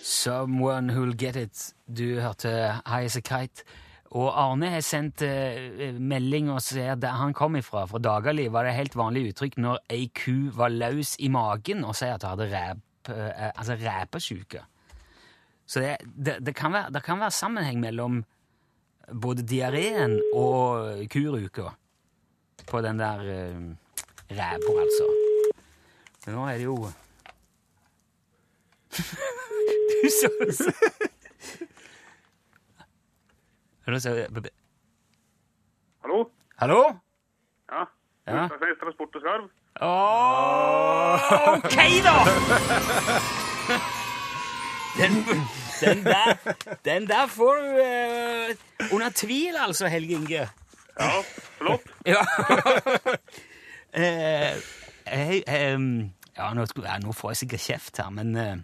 Someone 0.03 0.89
who'll 0.89 1.15
get 1.15 1.37
it. 1.37 1.75
Du 1.87 2.21
hørte 2.21 2.81
High 2.87 3.05
as 3.05 3.17
a 3.17 3.21
Kite. 3.21 3.63
Og 4.17 4.31
Arne 4.41 4.71
har 4.73 4.81
sendt 4.81 5.21
eh, 5.27 5.93
melding 6.01 6.47
og 6.55 6.63
sier 6.65 6.97
der 6.97 7.19
han 7.21 7.35
kom 7.37 7.59
ifra. 7.59 7.83
Fra 7.91 7.99
Dagali 8.01 8.47
var 8.53 8.65
det 8.65 8.73
helt 8.79 8.95
vanlig 8.97 9.27
uttrykk 9.35 9.59
når 9.61 9.83
ei 9.93 10.07
ku 10.17 10.49
var 10.57 10.73
løs 10.73 11.17
i 11.21 11.29
magen 11.29 11.85
og 11.85 11.93
sier 11.99 12.15
at 12.17 12.25
hun 12.25 12.31
hadde 12.33 12.47
ræp, 12.55 12.81
eh, 13.13 13.51
altså 13.53 13.77
ræpesjuke. 13.83 14.63
Så 15.69 15.81
det, 15.85 15.97
det, 16.17 16.39
det, 16.47 16.55
kan 16.57 16.73
være, 16.73 16.89
det 16.97 17.03
kan 17.05 17.21
være 17.21 17.37
sammenheng 17.37 17.81
mellom 17.85 18.23
både 19.13 19.45
diareen 19.45 20.17
og 20.37 21.05
kuruka 21.13 21.69
på 22.69 22.81
den 22.85 22.99
der 23.01 23.21
eh, 23.29 23.61
ræpa, 24.33 24.73
altså. 24.87 25.11
Men 26.25 26.35
nå 26.37 26.49
er 26.49 26.57
det 26.61 26.65
jo 26.65 26.79
Du 30.03 30.09
så- 30.09 31.13
Hallo? 36.03 36.31
Hallo? 36.61 36.81
Ja. 37.73 37.85
Ja. 38.27 38.49
Transport 38.81 39.15
og 39.17 39.21
Skarv. 39.23 39.49
Åh, 39.81 41.55
ok, 41.55 41.79
da! 42.05 42.17
Den, 44.99 45.13
den, 45.81 46.05
der, 46.05 46.37
den 46.85 47.09
der 47.09 47.27
får 47.27 47.55
du 47.55 47.63
uh, 47.63 48.95
under 48.95 49.11
tvil, 49.15 49.57
altså, 49.67 49.87
Helge 49.87 50.15
Inge. 50.15 50.49
Ja, 51.01 51.23
flott. 51.59 51.81
Ja. 52.07 52.21
uh, 53.97 54.63
hey, 55.07 55.75
um, 55.75 56.11
ja, 56.37 56.55
nå, 56.55 56.67
ja, 56.85 56.99
nå 56.99 57.13
får 57.13 57.31
jeg 57.31 57.37
sikkert 57.37 57.61
kjeft 57.61 57.97
her, 58.03 58.11
men 58.11 58.37
uh, 58.37 58.57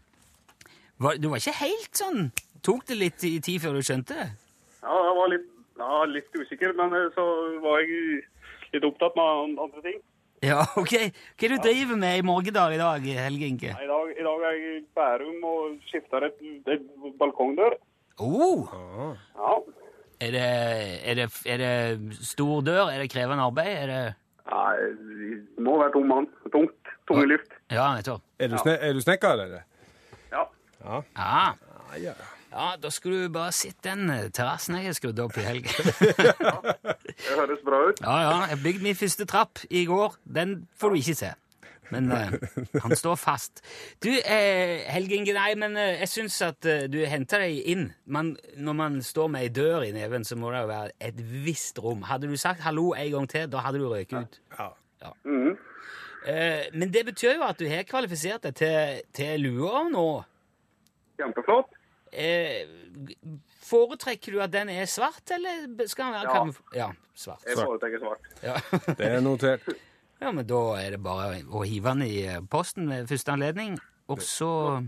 var, 0.99 1.17
du 1.17 1.29
var 1.29 1.41
ikke 1.41 1.59
helt 1.65 1.97
sånn 1.97 2.33
Tok 2.65 2.87
det 2.89 2.97
litt 2.97 3.25
i 3.29 3.39
tid 3.45 3.61
før 3.61 3.77
du 3.77 3.83
skjønte 3.85 4.15
det? 4.17 4.29
Ja, 4.85 4.97
jeg 5.09 5.14
var 5.18 5.31
litt, 5.33 5.47
ja, 5.81 6.01
litt 6.12 6.37
usikker, 6.37 6.75
men 6.79 6.92
eh, 6.99 7.07
så 7.16 7.25
var 7.64 7.81
jeg 7.83 8.25
litt 8.75 8.85
opptatt 8.88 9.16
med 9.18 9.59
andre 9.64 9.85
ting. 9.87 10.03
Ja, 10.44 10.61
ok. 10.83 10.92
Hva 10.92 11.47
er 11.47 11.55
det 11.55 11.57
du 11.57 11.64
driver 11.64 11.97
med 12.01 12.18
i 12.20 12.25
Morgedal 12.27 12.75
i 12.77 12.81
dag, 12.81 13.07
Helge 13.25 13.49
Inke? 13.49 13.70
I 13.73 13.88
dag, 13.88 14.11
I 14.12 14.27
dag 14.27 14.44
er 14.51 14.59
jeg 14.59 14.75
i 14.77 14.83
Bærum 14.99 15.47
og 15.49 15.79
skifter 15.88 16.27
et, 16.29 16.42
et 16.75 16.85
balkongdør. 17.20 17.79
Oh, 18.23 18.68
Ja. 19.35 19.55
er, 20.23 20.31
det, 20.37 20.42
er, 21.11 21.14
det, 21.18 21.25
er 21.51 21.62
det 21.64 22.18
stor 22.23 22.61
dør? 22.62 22.92
Er 22.92 23.01
det 23.03 23.09
krevende 23.11 23.42
arbeid? 23.49 23.73
Er 23.83 23.90
det 23.90 24.03
Nei, 24.44 24.77
det 25.57 25.64
må 25.64 25.79
være 25.81 25.94
tom 25.97 26.05
mann. 26.12 26.27
Tungt. 26.53 26.90
Tunge 27.09 27.25
luft. 27.31 27.55
Ja, 27.73 27.87
nettopp. 27.97 28.20
Er 28.38 28.53
du, 28.53 28.59
sne 28.61 28.75
er 28.77 28.92
du 28.92 29.01
snekker, 29.01 29.40
eller? 29.40 29.64
Ja. 30.31 30.44
Ja. 30.85 31.01
Ja, 31.16 31.99
ja. 32.03 32.12
Ja, 32.55 32.75
da 32.81 32.90
skulle 32.95 33.25
du 33.27 33.33
bare 33.35 33.53
sett 33.53 33.81
den 33.85 34.07
eh, 34.11 34.29
terrassen 34.35 34.77
jeg 34.79 34.87
har 34.93 34.97
skrudd 34.97 35.21
opp 35.25 35.37
i 35.40 35.45
helga. 35.47 35.73
Det 37.14 37.38
høres 37.38 37.62
bra 37.67 37.81
ut. 37.88 38.01
Ja, 38.03 38.14
ja, 38.23 38.37
jeg 38.53 38.61
bygde 38.64 38.83
min 38.87 38.97
første 38.99 39.27
trapp 39.31 39.59
i 39.71 39.85
går. 39.90 40.14
Den 40.25 40.69
får 40.79 40.95
du 40.95 41.01
ikke 41.03 41.14
se. 41.19 41.33
Men 41.93 42.09
eh, 42.12 42.33
han 42.83 42.95
står 42.97 43.19
fast. 43.21 43.61
Du, 44.03 44.09
eh, 44.11 44.83
Helge 44.90 45.19
Inge, 45.19 45.35
nei, 45.37 45.51
men 45.61 45.77
eh, 45.79 45.99
jeg 46.01 46.11
syns 46.14 46.38
at 46.47 46.67
eh, 46.71 46.87
du 46.90 46.99
henter 47.11 47.45
deg 47.45 47.61
inn. 47.75 47.85
Man, 48.07 48.33
når 48.57 48.79
man 48.81 48.97
står 49.05 49.29
med 49.35 49.47
ei 49.47 49.53
dør 49.55 49.85
i 49.87 49.93
neven, 49.95 50.25
så 50.27 50.38
må 50.40 50.51
det 50.55 50.64
jo 50.64 50.71
være 50.73 50.95
et 51.11 51.21
visst 51.45 51.79
rom. 51.85 52.03
Hadde 52.09 52.31
du 52.31 52.37
sagt 52.40 52.64
hallo 52.64 52.93
en 52.99 53.11
gang 53.19 53.29
til, 53.31 53.47
da 53.53 53.62
hadde 53.67 53.83
du 53.83 53.88
røket 53.93 54.19
ut. 54.25 54.40
ja. 54.59 54.71
Mhm. 55.29 55.55
Eh, 56.25 56.71
men 56.73 56.88
det 56.88 57.03
betyr 57.05 57.35
jo 57.37 57.43
at 57.45 57.59
du 57.61 57.67
har 57.69 57.83
kvalifisert 57.85 58.47
deg 58.47 58.55
til, 58.57 59.01
til 59.12 59.43
lua 59.45 59.83
nå. 59.93 60.07
Kjempeflott. 61.21 61.74
Eh, 62.14 62.66
foretrekker 63.64 64.33
du 64.37 64.40
at 64.44 64.53
den 64.55 64.68
er 64.70 64.85
svart, 64.90 65.22
eller 65.35 65.87
skal 65.90 66.05
den 66.05 66.14
være 66.14 66.29
Ja. 66.29 66.35
kamuf- 66.44 66.62
Ja, 66.74 66.88
svart. 67.14 67.42
Jeg 67.46 67.57
foretrekker 67.59 67.98
svart. 67.98 68.20
Ja. 68.42 68.55
Det 68.98 69.07
er 69.07 69.20
notert. 69.20 69.61
ja, 70.20 70.31
men 70.31 70.46
da 70.46 70.61
er 70.79 70.90
det 70.90 71.03
bare 71.03 71.42
å 71.50 71.64
hive 71.66 71.88
den 71.94 72.03
i 72.07 72.22
eh, 72.27 72.40
posten 72.50 72.88
ved 72.88 73.09
første 73.09 73.33
anledning, 73.33 73.79
og 74.09 74.18
så 74.22 74.87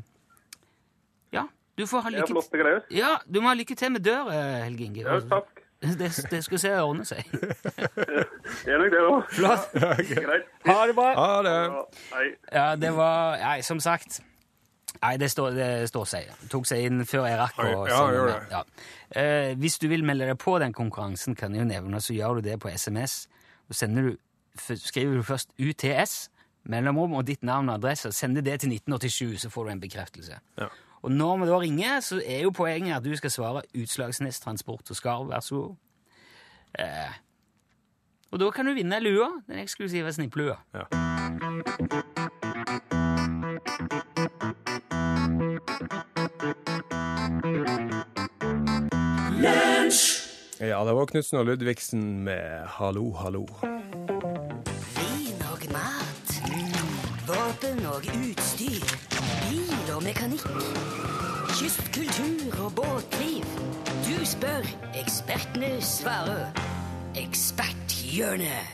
Ja, 1.33 1.43
du 1.79 1.87
får 1.87 2.01
ha 2.03 2.11
lykke 2.11 2.43
til. 2.51 2.83
Ja, 2.97 3.17
du 3.27 3.41
må 3.41 3.49
ha 3.49 3.55
lykke 3.55 3.75
til 3.77 3.91
med 3.93 4.05
dør, 4.05 4.31
eh, 4.31 4.65
Helge 4.65 4.85
Inge. 4.85 5.03
Ja, 5.03 5.21
takk. 5.21 5.63
Det, 5.87 6.09
det 6.31 6.39
skal 6.45 6.59
se 6.59 6.71
ordne 6.81 7.05
seg. 7.05 7.27
Det 8.65 8.73
er 8.73 8.79
nok 8.81 8.91
det 8.95 9.01
òg. 9.05 9.27
Flott. 9.29 9.67
Greit. 10.09 10.47
Ha 10.65 10.87
det 10.89 10.95
bra. 10.97 11.11
Ha 11.15 11.43
det. 11.45 11.57
Ja, 12.53 12.65
det 12.81 12.93
var 12.97 13.37
Nei, 13.43 13.61
som 13.63 13.79
sagt 13.81 14.21
Nei, 15.03 15.17
det 15.21 15.31
står, 15.31 15.51
det 15.57 15.89
står 15.91 16.07
seg. 16.11 16.31
Tok 16.53 16.69
seg 16.69 16.87
inn 16.89 17.05
før 17.09 17.27
jeg 17.29 17.41
rakk 17.41 17.59
å 17.63 17.67
Ja, 17.89 18.01
gjør 18.13 18.31
meg. 18.31 18.53
Ja. 18.53 18.63
Eh, 19.11 19.51
hvis 19.61 19.79
du 19.83 19.89
vil 19.91 20.05
melde 20.07 20.29
deg 20.31 20.39
på 20.43 20.57
den 20.63 20.75
konkurransen, 20.77 21.37
kan 21.39 21.55
jeg 21.55 21.65
jo 21.65 21.69
nevne, 21.69 22.01
så 22.03 22.17
gjør 22.17 22.41
du 22.41 22.49
det 22.49 22.57
på 22.63 22.71
SMS. 22.73 23.27
Og 23.69 23.79
sender 23.79 24.11
du, 24.11 24.17
skriver 24.59 25.19
du 25.19 25.27
først 25.27 25.53
UTS, 25.61 26.17
mellomrom 26.67 27.15
og 27.15 27.27
ditt 27.29 27.45
navn 27.47 27.71
og 27.71 27.79
adresse. 27.79 28.11
Sender 28.13 28.43
det 28.43 28.61
til 28.63 28.75
1987, 28.75 29.41
så 29.45 29.53
får 29.53 29.69
du 29.69 29.75
en 29.77 29.85
bekreftelse. 29.85 30.41
Ja. 30.59 30.71
Og 31.07 31.13
når 31.13 31.39
vi 31.39 31.51
da 31.51 31.59
ringer, 31.63 32.01
så 32.03 32.21
er 32.25 32.43
jo 32.43 32.51
poenget 32.51 32.97
at 32.97 33.05
du 33.05 33.15
skal 33.17 33.31
svare 33.31 33.63
Utslagsnes 33.77 34.41
Transport 34.43 34.91
og 34.91 34.99
Skarv, 34.99 35.29
vær 35.31 35.45
så 35.45 35.61
god. 35.61 35.77
Eh, 36.79 37.15
og 38.33 38.41
da 38.43 38.51
kan 38.51 38.67
du 38.67 38.75
vinne 38.75 38.99
lua, 39.01 39.31
den 39.47 39.63
eksklusive 39.63 40.13
snipplua. 40.13 40.59
Ja. 40.75 42.26
Ja, 50.61 50.85
det 50.85 50.93
var 50.97 51.05
Knutsen 51.07 51.37
og 51.37 51.45
Ludvigsen 51.45 52.23
med 52.25 52.63
Hallo, 52.79 53.11
hallo. 53.13 53.43
Vin 54.97 55.43
og 55.53 55.65
mat. 55.69 56.31
Våpen 57.29 57.83
og 57.85 58.07
utstyr. 58.09 58.87
Bil 59.51 59.91
og 59.93 60.01
mekanikk. 60.07 60.47
Kystkultur 61.59 62.57
og 62.65 62.73
båtliv. 62.79 63.45
Du 64.07 64.17
spør, 64.25 64.65
ekspertene 64.97 65.75
svarer. 65.85 66.49
Eksperthjørnet. 67.21 68.73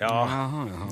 Ja. 0.00 0.26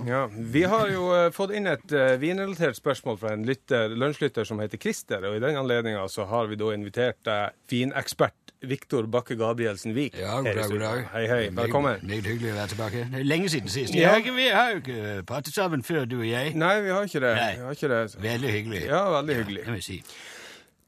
ja. 0.07 0.23
Vi 0.31 0.63
har 0.63 0.93
jo 0.95 1.09
eh, 1.17 1.33
fått 1.35 1.57
inn 1.59 1.67
et 1.67 1.91
uh, 1.91 2.15
vinrelatert 2.23 2.79
spørsmål 2.79 3.19
fra 3.19 3.35
en 3.35 3.43
lytter, 3.49 3.97
lunsjlytter 3.99 4.47
som 4.47 4.63
heter 4.63 4.79
Christer, 4.79 5.27
og 5.27 5.41
i 5.41 5.43
den 5.43 5.59
anledninga 5.59 6.07
så 6.07 6.29
har 6.31 6.47
vi 6.47 6.61
da 6.61 6.71
invitert 6.71 7.27
uh, 7.27 7.49
vinekspert 7.67 8.42
Viktor 8.63 9.07
Bakke 9.11 9.37
Gabrielsen 9.37 9.95
Vik. 9.95 10.19
Ja, 10.19 10.37
god 10.37 10.45
dag, 10.45 10.71
god 10.71 10.79
dag. 10.79 11.07
Hei, 11.13 11.27
hei. 11.27 11.49
Velkommen. 11.57 12.03
Meget, 12.03 12.27
hyggelig 12.27 12.53
å 12.53 12.59
være 12.61 12.73
tilbake. 12.75 13.07
Det 13.13 13.21
er 13.21 13.27
lenge 13.27 13.49
siden 13.53 13.73
sist. 13.73 13.95
Ja. 13.95 14.15
Ja. 14.17 14.35
vi 14.37 14.47
har 14.53 14.75
jo 14.75 14.83
ikke 14.83 15.23
pratet 15.27 15.55
sammen 15.55 15.83
før, 15.83 16.05
du 16.05 16.21
og 16.21 16.29
jeg. 16.29 16.55
Nei, 16.59 16.75
vi 16.85 16.93
har 16.95 17.09
ikke 17.09 17.25
det. 17.25 17.33
Har 17.63 17.79
ikke 17.79 17.91
det. 17.91 18.03
Veldig 18.23 18.53
hyggelig. 18.57 18.85
Ja, 18.87 19.03
veldig 19.17 19.41
hyggelig. 19.41 19.65
Det 19.65 19.75
må 19.75 19.81
jeg 19.81 19.89
si. 19.89 19.99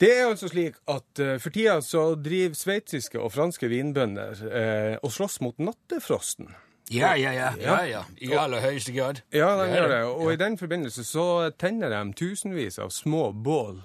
Det 0.00 0.10
er 0.10 0.26
altså 0.26 0.50
slik 0.50 0.76
at 0.90 1.22
uh, 1.22 1.34
for 1.40 1.54
tida 1.54 1.78
så 1.86 2.04
driver 2.18 2.54
sveitsiske 2.58 3.20
og 3.20 3.32
franske 3.32 3.70
vinbønder 3.70 4.42
uh, 4.42 4.94
og 5.02 5.12
slåss 5.14 5.40
mot 5.40 5.58
nattefrosten. 5.62 6.50
Ja, 6.92 7.14
ja, 7.16 7.32
ja. 7.32 7.52
ja, 7.60 7.78
ja. 7.88 8.02
I 8.20 8.34
aller 8.36 8.60
høyeste 8.60 8.92
grad. 8.92 9.22
Ja, 9.32 9.54
de 9.56 9.70
gjør 9.72 9.88
det. 9.88 9.96
det. 9.96 10.04
Og 10.04 10.32
i 10.32 10.36
den 10.36 10.58
forbindelse 10.60 11.04
så 11.04 11.26
tenner 11.58 11.94
de 11.94 12.02
tusenvis 12.18 12.78
av 12.82 12.92
små 12.92 13.30
bål 13.32 13.80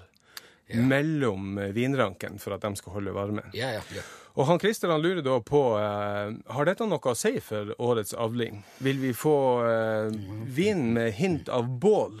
mellom 0.74 1.58
eh, 1.58 1.72
vinranken 1.76 2.38
for 2.38 2.54
at 2.56 2.64
de 2.66 2.76
skal 2.78 2.98
holde 2.98 3.14
varmen. 3.16 3.46
Ja, 3.56 3.72
ja, 3.76 3.84
ja. 3.94 4.04
Og 4.38 4.46
han 4.46 4.60
Christer 4.62 4.92
han 4.92 5.02
lurer 5.02 5.22
da 5.26 5.40
på 5.42 5.62
eh, 5.80 6.34
har 6.54 6.68
dette 6.68 6.86
noe 6.86 7.12
å 7.12 7.16
si 7.18 7.34
for 7.44 7.72
årets 7.82 8.14
avling. 8.14 8.62
Vil 8.84 9.00
vi 9.02 9.14
få 9.16 9.38
eh, 9.66 10.20
vin 10.46 10.92
med 10.94 11.12
hint 11.18 11.50
av 11.52 11.68
bål? 11.82 12.20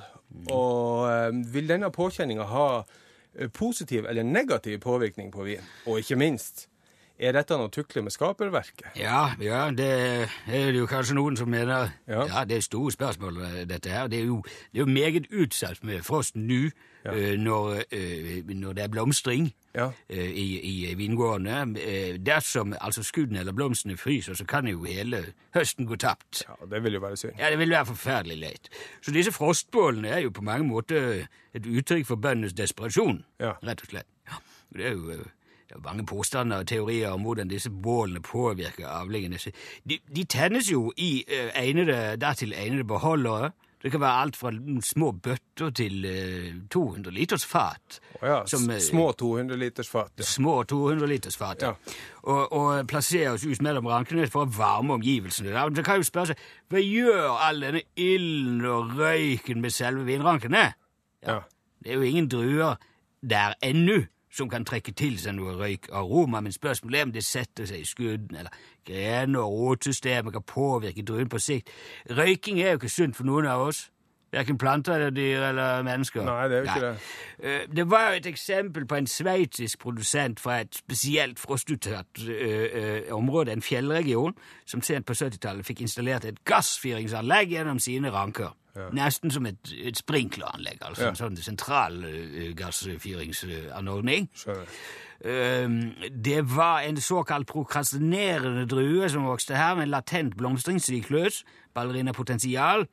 Og 0.50 1.06
eh, 1.10 1.30
vil 1.54 1.70
denne 1.70 1.92
påkjenninga 1.94 2.48
ha 2.50 2.66
eh, 2.80 3.48
positiv 3.54 4.08
eller 4.10 4.26
negativ 4.26 4.80
påvirkning 4.82 5.30
på 5.34 5.46
vin? 5.46 5.70
Og 5.86 6.02
ikke 6.02 6.18
minst, 6.18 6.66
er 7.20 7.32
dette 7.36 7.56
noe 7.60 7.68
tukle 7.68 8.02
med 8.02 8.12
skaperverket? 8.14 8.86
Ja, 8.96 9.30
ja, 9.40 9.66
det 9.70 9.88
er 10.48 10.70
det 10.72 10.78
jo 10.80 10.86
kanskje 10.90 11.14
noen 11.18 11.36
som 11.36 11.50
mener. 11.52 11.90
Ja. 12.08 12.24
Ja, 12.26 12.44
det 12.48 12.56
er 12.56 12.64
store 12.64 12.92
spørsmål, 12.92 13.42
eh, 13.44 13.64
dette 13.68 13.90
her. 13.92 14.08
Det 14.08 14.20
er 14.22 14.24
jo, 14.30 14.40
det 14.72 14.80
er 14.80 14.86
jo 14.86 14.90
meget 14.90 15.26
utsatt 15.32 15.84
med 15.84 16.02
frosten 16.02 16.46
nå, 16.48 16.70
eh, 17.04 17.36
når, 17.40 17.82
eh, 17.92 18.42
når 18.54 18.72
det 18.78 18.84
er 18.84 18.88
blomstring. 18.88 19.52
Ja. 19.74 19.92
eh, 20.10 20.30
i, 20.34 20.46
i 20.90 20.94
vingårdene. 20.98 21.76
Dersom 22.26 22.72
altså 22.80 23.04
skuddene 23.06 23.38
eller 23.44 23.52
blomstene 23.54 23.94
fryser, 23.96 24.34
så 24.34 24.44
kan 24.44 24.66
jo 24.66 24.82
hele 24.82 25.20
høsten 25.54 25.86
gå 25.86 25.94
tapt. 25.96 26.40
ja, 26.48 26.56
det 26.66 26.80
vil 26.82 26.96
jo 26.98 27.00
være 27.04 27.16
synd. 27.16 27.36
Ja, 27.38 27.50
det 27.50 27.58
vil 27.58 27.70
være 27.70 27.86
forferdelig 27.86 28.38
leit. 28.40 28.66
Så 29.02 29.14
disse 29.14 29.30
frostbålene 29.32 30.08
er 30.08 30.18
jo 30.24 30.30
på 30.34 30.42
mange 30.42 30.66
måter 30.66 31.26
et 31.54 31.66
uttrykk 31.66 32.06
for 32.06 32.16
bøndenes 32.16 32.52
desperasjon, 32.58 33.22
Ja. 33.40 33.52
rett 33.62 33.82
og 33.82 33.92
slett. 33.92 34.06
Ja. 34.26 34.40
Det 34.74 34.86
er 34.86 34.90
jo 34.98 35.20
det 35.70 35.76
er 35.76 35.82
mange 35.86 36.06
påstander 36.06 36.64
og 36.64 36.66
teorier 36.66 37.12
om 37.14 37.22
hvordan 37.22 37.48
disse 37.48 37.70
bålene 37.70 38.20
påvirker 38.26 38.88
avlingene. 38.90 39.38
De, 39.86 40.00
de 40.16 40.24
tennes 40.24 40.66
jo 40.72 40.88
i 40.98 41.22
uh, 41.30 41.50
egnede, 41.62 42.16
dertil 42.18 42.54
egnede 42.58 42.84
beholdere. 42.84 43.52
Det 43.82 43.92
kan 43.92 44.00
være 44.00 44.22
alt 44.22 44.36
fra 44.36 44.50
små 44.82 45.12
bøtter 45.12 45.70
til 45.70 46.02
uh, 46.10 46.58
200 46.74 47.14
liters 47.14 47.46
fat. 47.46 48.00
Oh 48.18 48.26
ja, 48.28 48.40
Som, 48.50 48.66
uh, 48.70 48.78
små 48.82 49.12
200 49.12 49.58
liters 49.62 49.88
fat. 49.88 50.10
Ja. 50.18 50.26
Små 50.26 50.62
200 50.62 51.06
liters 51.06 51.36
fat. 51.36 51.62
Ja. 51.62 51.72
Og, 52.22 52.52
og 52.52 52.86
plasseres 52.90 53.46
ut 53.46 53.62
mellom 53.62 53.86
rankene 53.86 54.26
for 54.26 54.48
å 54.48 54.52
varme 54.58 54.98
omgivelsene. 54.98 55.54
Da 55.54 55.86
kan 55.86 56.02
jo 56.02 56.10
spørre 56.10 56.34
seg, 56.34 56.46
hva 56.68 56.82
gjør 56.82 57.28
all 57.46 57.62
denne 57.62 57.86
ilden 57.94 58.64
og 58.66 58.96
røyken 58.98 59.62
med 59.62 59.70
selve 59.70 60.02
vinrankene? 60.10 60.72
Ja. 61.22 61.42
Det 61.78 61.94
er 61.94 62.02
jo 62.02 62.10
ingen 62.10 62.26
druer 62.28 62.80
der 63.22 63.54
ennå 63.62 64.02
som 64.32 64.48
kan 64.50 64.64
trekke 64.64 64.92
til 64.94 65.18
seg 65.18 65.34
noe 65.34 65.56
røykaroma, 65.58 66.40
men 66.40 66.52
spørsmålet 66.52 67.00
er 67.00 67.08
om 67.08 67.12
det 67.12 67.24
setter 67.26 67.66
seg 67.66 67.82
i 67.82 67.88
skudden, 67.88 68.36
eller 68.36 68.50
grener 68.86 69.40
og 69.40 69.58
rotsystemet 69.60 70.32
kan 70.32 70.42
påvirke 70.46 71.02
druen 71.02 71.28
på 71.28 71.38
sikt. 71.38 71.70
Røyking 72.10 72.60
er 72.60 72.74
jo 72.74 72.82
ikke 72.82 72.88
sunt 72.88 73.16
for 73.16 73.26
noen 73.26 73.46
av 73.50 73.66
oss. 73.68 73.88
Hverken 74.30 74.58
planter 74.62 74.92
eller 74.94 75.10
dyr 75.10 75.42
eller 75.48 75.82
mennesker. 75.82 76.22
Nei, 76.22 76.44
det 76.48 76.56
er 76.56 76.60
jo 76.60 76.66
ikke 76.68 76.86
det. 76.86 76.98
Eh, 77.42 77.64
Det 77.74 77.90
var 77.90 78.10
jo 78.10 78.16
et 78.20 78.26
eksempel 78.30 78.86
på 78.86 78.94
en 78.94 79.06
sveitsisk 79.10 79.78
produsent 79.82 80.38
fra 80.40 80.60
et 80.60 80.74
spesielt 80.78 81.38
frostutsatt 81.42 82.22
eh, 82.28 82.68
eh, 82.82 83.12
område, 83.14 83.50
en 83.52 83.62
fjellregion, 83.62 84.36
som 84.66 84.82
sent 84.86 85.06
på 85.06 85.12
70-tallet 85.18 85.66
fikk 85.66 85.80
installert 85.82 86.24
et 86.24 86.38
gassfyringsanlegg 86.44 87.56
gjennom 87.56 87.82
sine 87.82 88.14
ranker. 88.14 88.54
Nesten 88.92 89.30
som 89.30 89.46
et, 89.46 89.72
et 89.84 89.96
sprinkleranlegg, 89.98 90.78
altså 90.82 91.02
Ja. 91.04 91.08
en 91.10 91.16
sånn 91.16 91.36
sentral 91.36 92.04
uh, 92.04 92.54
gassfyringsanordning. 92.56 94.28
Um, 95.24 95.92
det 96.24 96.56
var 96.56 96.80
en 96.80 96.96
såkalt 96.96 97.46
prokrastinerende 97.46 98.66
drue 98.66 99.08
som 99.08 99.26
vokste 99.28 99.56
her, 99.56 99.74
med 99.74 99.86
latent 99.92 100.36
blomstringssyklus, 100.36 101.44
ballerinapotensial, 101.74 102.86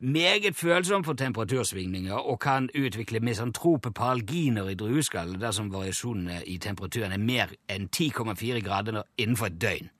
meget 0.00 0.56
følsom 0.56 1.04
for 1.04 1.12
temperatursvingninger 1.14 2.14
og 2.14 2.40
kan 2.40 2.68
utvikle 2.74 3.20
misantrope 3.20 3.90
paralginer 3.90 4.68
i 4.68 4.74
drueskallet 4.74 5.40
dersom 5.40 5.72
variasjonene 5.72 6.40
i 6.46 6.58
temperaturen 6.58 7.12
er 7.12 7.18
mer 7.22 7.46
enn 7.70 7.88
10,4 7.96 8.60
grader 8.62 9.02
innenfor 9.18 9.46
et 9.46 9.60
døgn. 9.62 9.90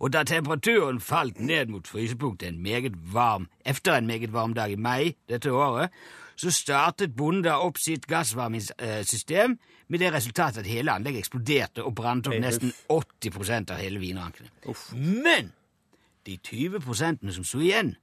Og 0.00 0.12
da 0.12 0.22
temperaturen 0.24 1.00
falt 1.00 1.40
ned 1.40 1.68
mot 1.68 1.88
frysepunktet 1.88 2.48
en 2.48 2.62
meget 2.62 2.96
varm, 3.12 3.48
efter 3.64 3.94
en 3.94 4.06
meget 4.06 4.32
varm 4.32 4.54
dag 4.54 4.72
i 4.72 4.76
mai 4.76 5.14
dette 5.28 5.52
året, 5.52 5.90
så 6.36 6.50
startet 6.50 7.16
bonden 7.16 7.52
opp 7.52 7.76
sitt 7.78 8.06
gassvarmingssystem 8.08 9.58
med 9.88 9.98
det 9.98 10.12
resultatet 10.14 10.62
at 10.64 10.66
hele 10.66 10.92
anlegget 10.92 11.18
eksploderte 11.26 11.84
og 11.84 11.94
brant 11.94 12.30
opp 12.30 12.38
nesten 12.40 12.72
80% 12.88 13.74
av 13.74 13.82
hele 13.82 14.00
vinrankene. 14.00 14.48
Men 14.96 15.52
de 16.26 16.38
20% 16.48 17.32
som 17.36 17.44
sto 17.44 17.60
igjen 17.60 17.96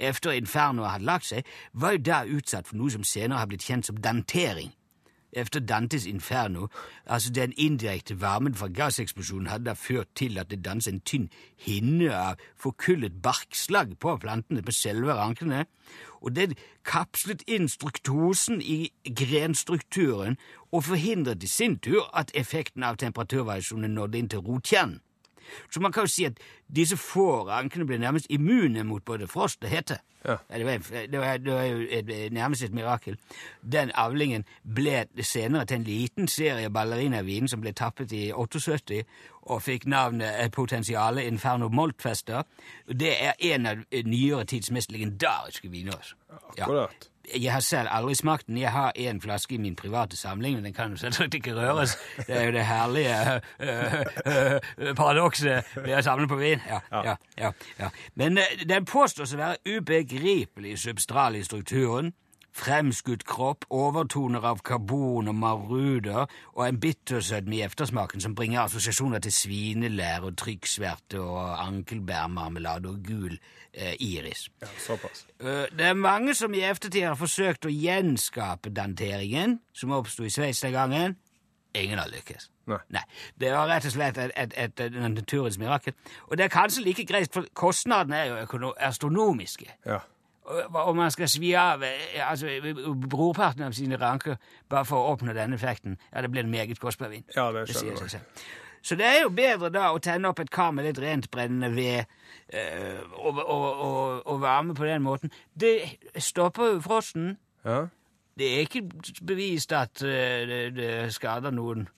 efter 0.00 0.30
infernoet 0.38 0.94
hadde 0.94 1.04
lagt 1.04 1.26
seg, 1.28 1.48
var 1.72 1.96
jo 1.96 2.04
da 2.06 2.22
utsatt 2.24 2.68
for 2.68 2.78
noe 2.78 2.92
som 2.94 3.02
senere 3.04 3.42
har 3.42 3.50
blitt 3.50 3.66
kjent 3.66 3.90
som 3.90 3.98
dantering. 4.00 4.70
Efter 5.32 5.60
Dantes 5.60 6.06
inferno, 6.06 6.66
altså 7.06 7.32
den 7.32 7.52
indirekte 7.56 8.20
varmen 8.20 8.54
fra 8.54 8.68
gasseksplosjonen, 8.68 9.46
hadde 9.46 9.64
da 9.64 9.72
ført 9.72 10.08
til 10.14 10.38
at 10.38 10.50
det 10.50 10.64
danset 10.64 10.94
en 10.94 11.00
tynn 11.00 11.28
hinne 11.58 12.10
av 12.14 12.40
forkullet 12.56 13.22
barkslag 13.22 13.94
på 14.00 14.16
plantene 14.16 14.62
på 14.62 14.72
selve 14.74 15.14
rankene, 15.14 15.66
og 16.20 16.36
det 16.36 16.58
kapslet 16.84 17.44
inn 17.46 17.68
struktosen 17.68 18.60
i 18.62 18.90
grenstrukturen 19.04 20.36
og 20.72 20.84
forhindret 20.84 21.42
i 21.42 21.50
sin 21.50 21.78
tur 21.78 22.10
at 22.14 22.34
effekten 22.34 22.82
av 22.82 22.98
temperaturvariasjonen 23.00 23.94
nådde 23.94 24.18
inn 24.18 24.28
til 24.28 24.44
rotkjernen. 24.44 25.00
Så 25.70 25.80
man 25.80 25.92
kan 25.92 26.06
jo 26.06 26.12
si 26.12 26.24
at 26.24 26.38
disse 26.76 26.96
få 26.96 27.48
rankene 27.48 27.86
ble 27.86 27.98
nærmest 27.98 28.26
immune 28.30 28.84
mot 28.84 29.04
både 29.04 29.28
frost 29.28 29.64
og 29.64 29.70
hete. 29.70 29.98
Ja. 30.24 30.36
det, 30.52 30.66
var, 30.66 31.06
det, 31.06 31.20
var, 31.20 31.36
det 31.36 31.54
var 31.54 31.62
jo 31.62 31.86
et, 31.90 32.32
nærmest 32.32 32.62
et 32.62 32.74
mirakel. 32.74 33.16
Den 33.72 33.90
avlingen 33.94 34.44
ble 34.74 35.06
senere 35.22 35.64
til 35.64 35.80
en 35.80 35.84
liten 35.84 36.28
serie 36.28 36.70
ballerinavin 36.70 37.48
som 37.48 37.60
ble 37.60 37.72
tappet 37.72 38.12
i 38.12 38.26
78 38.32 39.00
og 39.42 39.62
fikk 39.62 39.86
navnet 39.88 40.52
Potensiale 40.52 41.24
Inferno 41.24 41.68
Moltfester. 41.68 42.42
Det 42.86 43.14
er 43.16 43.32
en 43.54 43.66
av 43.66 43.84
nyere 44.04 44.44
tids 44.44 44.70
mest 44.70 44.92
legendariske 44.92 45.70
viner. 45.70 45.96
altså. 45.96 46.16
Ja. 46.58 46.64
Akkurat. 46.64 47.10
Jeg 47.34 47.52
har 47.52 47.60
selv 47.60 47.88
aldri 47.90 48.14
smakt 48.14 48.46
den. 48.46 48.58
Jeg 48.58 48.72
har 48.72 48.92
en 48.96 49.20
flaske 49.20 49.54
i 49.54 49.58
min 49.58 49.76
private 49.76 50.16
samling, 50.16 50.54
men 50.54 50.64
den 50.64 50.74
kan 50.74 50.90
jo 50.90 50.96
selvsagt 50.96 51.34
ikke 51.34 51.54
røres. 51.54 51.98
Det 52.26 52.36
er 52.36 52.44
jo 52.44 52.52
det 52.52 52.66
herlige 52.66 53.16
uh, 53.20 53.66
uh, 53.66 54.56
uh, 54.88 54.94
paradokset 54.96 55.76
ved 55.76 55.94
å 55.98 56.02
samle 56.02 56.28
på 56.28 56.40
vin. 56.40 56.64
Ja, 56.68 56.80
ja, 57.04 57.14
ja, 57.38 57.52
ja. 57.78 57.90
Men 58.14 58.38
øh, 58.38 58.64
den 58.68 58.84
påstås 58.84 59.34
å 59.34 59.40
være 59.40 59.76
ubegripelig 59.76 60.78
substral 60.78 61.36
i 61.36 61.44
strukturen. 61.44 62.12
Fremskutt 62.52 63.22
kropp, 63.24 63.64
overtoner 63.70 64.42
av 64.44 64.58
karbon 64.66 65.28
og 65.30 65.34
maruder 65.38 66.24
og 66.56 66.62
en 66.66 66.80
bittersødme 66.82 67.56
i 67.56 67.62
eftersmaken 67.62 68.20
som 68.20 68.34
bringer 68.34 68.64
assosiasjoner 68.64 69.22
til 69.22 69.32
svinelær 69.32 70.26
og 70.26 70.36
trykksverte 70.40 71.20
og 71.22 71.60
ankelbærmarmelade 71.62 72.90
og 72.90 73.02
gul 73.06 73.36
eh, 73.72 73.94
iris. 74.00 74.48
Ja, 74.62 74.66
såpass. 74.86 75.26
Eh, 75.40 75.66
Det 75.78 75.86
er 75.86 75.94
mange 75.94 76.34
som 76.34 76.54
i 76.54 76.60
eftertid 76.66 77.06
har 77.06 77.14
forsøkt 77.14 77.66
å 77.66 77.72
gjenskape 77.72 78.70
danteringen 78.74 79.60
som 79.72 79.92
oppsto 79.94 80.24
i 80.26 80.30
Sveits 80.30 80.60
den 80.66 80.72
gangen. 80.72 81.16
Ingen 81.74 81.98
har 82.02 82.10
lykkes. 82.10 82.50
Nei. 82.66 82.78
Nei. 82.90 83.02
Det 83.38 83.52
var 83.54 83.68
rett 83.70 83.86
og 83.86 83.92
slett 83.94 84.18
et, 84.18 84.32
et, 84.36 84.54
et, 84.58 84.80
et 84.80 84.96
naturens 85.14 85.58
mirakel. 85.58 85.94
Og 86.26 86.36
det 86.38 86.44
er 86.44 86.50
kanskje 86.54 86.82
like 86.82 87.04
greit, 87.06 87.30
for 87.32 87.46
kostnadene 87.54 88.16
er 88.16 88.32
jo 88.50 88.72
astronomiske. 88.78 89.70
Ja. 89.86 90.00
Og 90.50 90.96
man 90.96 91.10
skal 91.14 91.28
svi 91.30 91.52
av 91.58 91.84
altså, 92.26 92.50
brorparten 93.10 93.62
av 93.66 93.76
sine 93.76 93.98
ranker 94.00 94.38
bare 94.70 94.88
for 94.88 94.98
å 94.98 95.12
oppnå 95.14 95.34
denne 95.36 95.58
effekten. 95.58 95.98
Ja, 96.10 96.24
det 96.24 96.30
blir 96.32 96.42
en 96.44 96.50
meget 96.50 96.80
kostbar 96.80 97.12
vin. 97.12 97.24
Ja, 97.36 97.50
det 97.54 97.68
skjønner 97.70 98.00
det 98.02 98.18
jeg. 98.18 98.26
Så 98.82 98.96
det 98.96 99.06
er 99.06 99.18
jo 99.22 99.28
bedre 99.28 99.68
da 99.72 99.90
å 99.92 100.00
tenne 100.00 100.30
opp 100.30 100.40
et 100.40 100.50
kar 100.52 100.72
med 100.72 100.86
litt 100.88 100.98
rent 101.02 101.28
brennende 101.32 101.68
ved 101.74 102.04
øh, 102.56 103.00
og, 103.12 103.38
og, 103.44 103.66
og, 103.68 104.26
og 104.26 104.40
varme 104.40 104.74
på 104.74 104.88
den 104.88 105.04
måten. 105.04 105.32
Det 105.52 105.74
stopper 106.16 106.74
jo 106.74 106.80
frosten. 106.84 107.34
Ja. 107.64 107.86
Det 108.40 108.48
er 108.54 108.64
ikke 108.64 108.86
bevist 109.26 109.72
at 109.76 110.02
øh, 110.02 110.48
det, 110.48 110.60
det 110.78 111.14
skader 111.14 111.52
noen. 111.52 111.88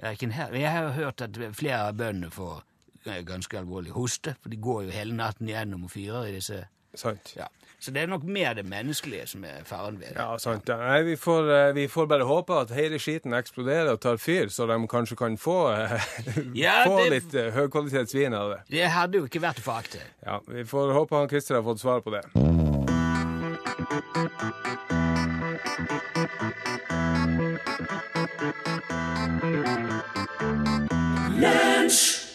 Jeg 0.00 0.70
har 0.70 0.82
jo 0.82 0.96
hørt 0.96 1.20
at 1.20 1.36
flere 1.52 1.82
av 1.90 1.98
bøndene 2.00 2.30
får 2.32 2.62
eh, 3.04 3.20
ganske 3.28 3.58
alvorlig 3.58 3.92
hoste, 3.92 4.34
for 4.40 4.48
de 4.48 4.56
går 4.56 4.86
jo 4.86 4.94
hele 4.96 5.16
natten 5.16 5.48
gjennom 5.50 5.84
og 5.84 5.92
fyrer 5.92 6.30
i 6.30 6.38
disse 6.38 6.62
Sant. 6.96 7.34
ja. 7.36 7.46
Så 7.80 7.90
det 7.96 8.02
er 8.02 8.06
nok 8.12 8.24
mer 8.28 8.52
det 8.54 8.66
menneskelige 8.68 9.26
som 9.30 9.44
er 9.48 9.62
faren 9.64 9.96
ved 9.98 10.10
det. 10.12 10.18
Ja, 10.20 10.36
sant. 10.38 10.68
Ja. 10.68 10.76
Nei, 10.76 10.98
vi 11.06 11.14
får, 11.16 11.48
eh, 11.54 11.72
vi 11.74 11.86
får 11.88 12.06
bare 12.12 12.26
håpe 12.28 12.58
at 12.60 12.70
hele 12.76 12.98
skiten 13.00 13.32
eksploderer 13.32 13.94
og 13.94 14.00
tar 14.04 14.16
fyr, 14.20 14.50
så 14.52 14.66
de 14.68 14.76
kanskje 14.86 15.16
kan 15.16 15.38
få, 15.40 15.56
eh, 15.72 15.96
Ja, 16.66 16.84
få 16.84 16.98
det- 17.04 17.10
litt 17.14 17.34
eh, 17.34 17.50
høykvalitetsvin 17.56 18.34
av 18.36 18.50
det. 18.52 18.60
Det 18.76 18.90
hadde 18.92 19.18
jo 19.22 19.24
ikke 19.30 19.40
vært 19.40 19.64
å 19.64 19.66
forakte. 19.70 20.04
Ja, 20.26 20.38
Vi 20.46 20.64
får 20.68 20.92
håpe 20.92 21.16
han 21.16 21.28
Christer 21.32 21.54
har 21.56 21.62
fått 21.62 21.80
svar 21.80 22.00
på 22.04 22.12
det. 22.12 22.20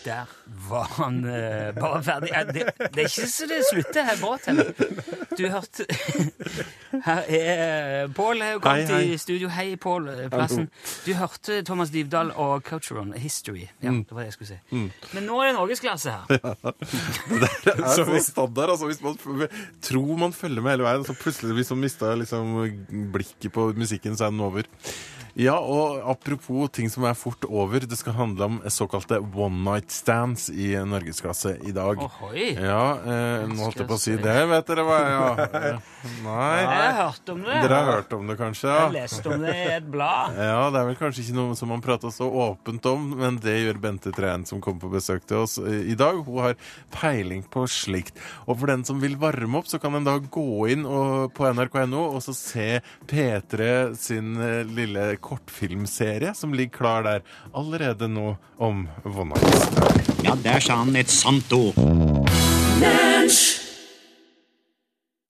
Der 0.05 0.25
var 0.69 0.83
han 0.99 1.15
eh, 1.25 1.71
bare 1.73 2.03
ferdig. 2.05 2.30
Ja, 2.30 2.43
det, 2.45 2.65
det 2.93 3.01
er 3.01 3.07
ikke 3.09 3.25
så 3.32 3.47
det 3.49 3.57
slutter 3.71 4.05
her 4.05 4.19
bra, 4.21 4.36
heller. 4.45 4.69
Du 5.36 5.41
hørte 5.49 5.86
Her 7.05 7.23
er 7.27 8.07
Pål 8.15 8.41
har 8.45 8.51
jo 8.55 8.59
kommet 8.63 8.88
Hei, 8.93 8.99
hei. 9.01 9.15
i 9.15 9.17
studio. 9.19 9.49
Hei, 9.51 9.65
Pål 9.82 10.05
eh, 10.13 10.27
Plassen. 10.32 10.67
Du 11.07 11.11
hørte 11.17 11.57
Thomas 11.67 11.89
Dybdahl 11.93 12.30
og 12.39 12.61
Culturon 12.69 13.13
History. 13.17 13.65
Ja, 13.82 13.89
Mm. 13.95 14.03
det 14.05 14.15
var 14.15 14.21
det 14.23 14.30
jeg 14.32 14.38
skulle 14.38 14.51
si. 14.53 14.84
Men 15.15 15.25
nå 15.27 15.39
er 15.41 15.49
det 15.51 15.55
norgesklasse 15.57 16.13
her. 16.13 16.25
Det 17.65 17.73
er 17.73 17.91
så 17.97 18.05
standard. 18.30 18.69
Altså, 18.75 18.86
hvis 18.89 19.01
man 19.03 19.17
tror 19.82 20.17
man 20.21 20.34
følger 20.34 20.61
med 20.61 20.71
hele 20.75 20.86
veien, 20.88 21.05
så 21.05 21.13
plutselig 21.17 21.57
hvis 21.59 21.69
man 21.73 21.84
mister 21.86 22.15
liksom, 22.21 22.55
blikket 23.13 23.51
på 23.53 23.67
musikken, 23.77 24.17
så 24.17 24.27
er 24.30 24.34
den 24.36 24.39
over. 24.45 24.69
Ja, 25.36 25.57
og 25.59 25.99
apropos 26.07 26.69
ting 26.71 26.88
som 26.88 27.03
er 27.09 27.15
fort 27.17 27.43
over, 27.49 27.83
det 27.83 27.97
skal 27.99 28.15
handle 28.15 28.45
om 28.47 28.59
såkalte 28.71 29.17
one 29.19 29.57
night 29.65 29.91
stands 29.91 30.47
i 30.47 30.69
norgesklasse 30.79 31.57
i 31.67 31.73
dag. 31.75 31.99
Ohoi. 31.99 32.53
Ja, 32.55 32.83
eh, 33.03 33.43
nå 33.51 33.65
holdt 33.65 33.81
jeg 33.81 33.89
på 33.89 33.97
å 33.97 33.99
si 33.99 34.13
det, 34.15 34.36
vet 34.47 34.69
dere 34.69 34.86
hva? 34.88 34.99
Ja. 35.03 35.25
Nei. 36.23 36.61
Jeg 36.61 36.69
har 36.71 36.95
hørt 37.01 37.31
om 37.33 37.41
det. 37.43 37.57
Dere 37.65 37.79
har 37.81 37.91
hørt 37.97 38.15
om 38.15 38.31
det, 38.31 38.38
kanskje? 38.39 38.69
Jeg 38.69 38.79
har 38.86 38.95
lest 38.95 39.27
om 39.27 39.43
det 39.43 39.57
i 39.57 39.65
et 39.73 39.89
blad. 39.91 40.39
Ja, 40.55 40.69
det 40.71 40.79
er 40.79 40.88
vel 40.88 40.97
kanskje 40.99 41.25
ikke 41.25 41.36
noe 41.41 41.57
som 41.59 41.71
man 41.73 41.83
prater 41.83 42.13
så 42.15 42.29
åpent 42.29 42.88
om, 42.88 43.09
men 43.19 43.41
det 43.43 43.57
gjør 43.57 43.81
Bente 43.81 44.13
Treen 44.15 44.45
som 44.47 44.63
kommer 44.63 44.86
på 44.86 44.93
besøk 44.93 45.25
til 45.27 45.43
oss 45.43 45.57
i 45.59 45.97
dag. 45.99 46.21
Hun 46.23 46.45
har 46.45 46.55
peiling 46.95 47.43
på 47.51 47.65
slikt. 47.71 48.15
Og 48.45 48.61
for 48.61 48.71
den 48.71 48.86
som 48.88 49.03
vil 49.03 49.17
varme 49.19 49.59
opp, 49.59 49.67
så 49.67 49.81
kan 49.83 49.97
en 49.99 50.07
da 50.07 50.15
gå 50.21 50.47
inn 50.71 50.88
og, 50.88 51.33
på 51.36 51.49
nrk.no 51.51 52.05
og 52.05 52.23
så 52.23 52.36
se 52.38 52.69
P3 53.09 53.69
sin 53.99 54.36
eh, 54.39 54.61
lille 54.69 55.11
kortfilmserie 55.26 56.34
som 56.38 56.53
ligger 56.53 56.78
klar 56.78 57.05
der 57.07 57.26
allerede 57.53 58.09
nå 58.11 58.36
om 58.61 58.88
One 59.05 59.41
Ja, 60.26 60.38
der 60.43 60.59
sa 60.63 60.82
han 60.84 60.95
et 60.95 61.11
sant 61.11 61.53
ord. 61.53 61.78
Lunsj! 62.82 63.64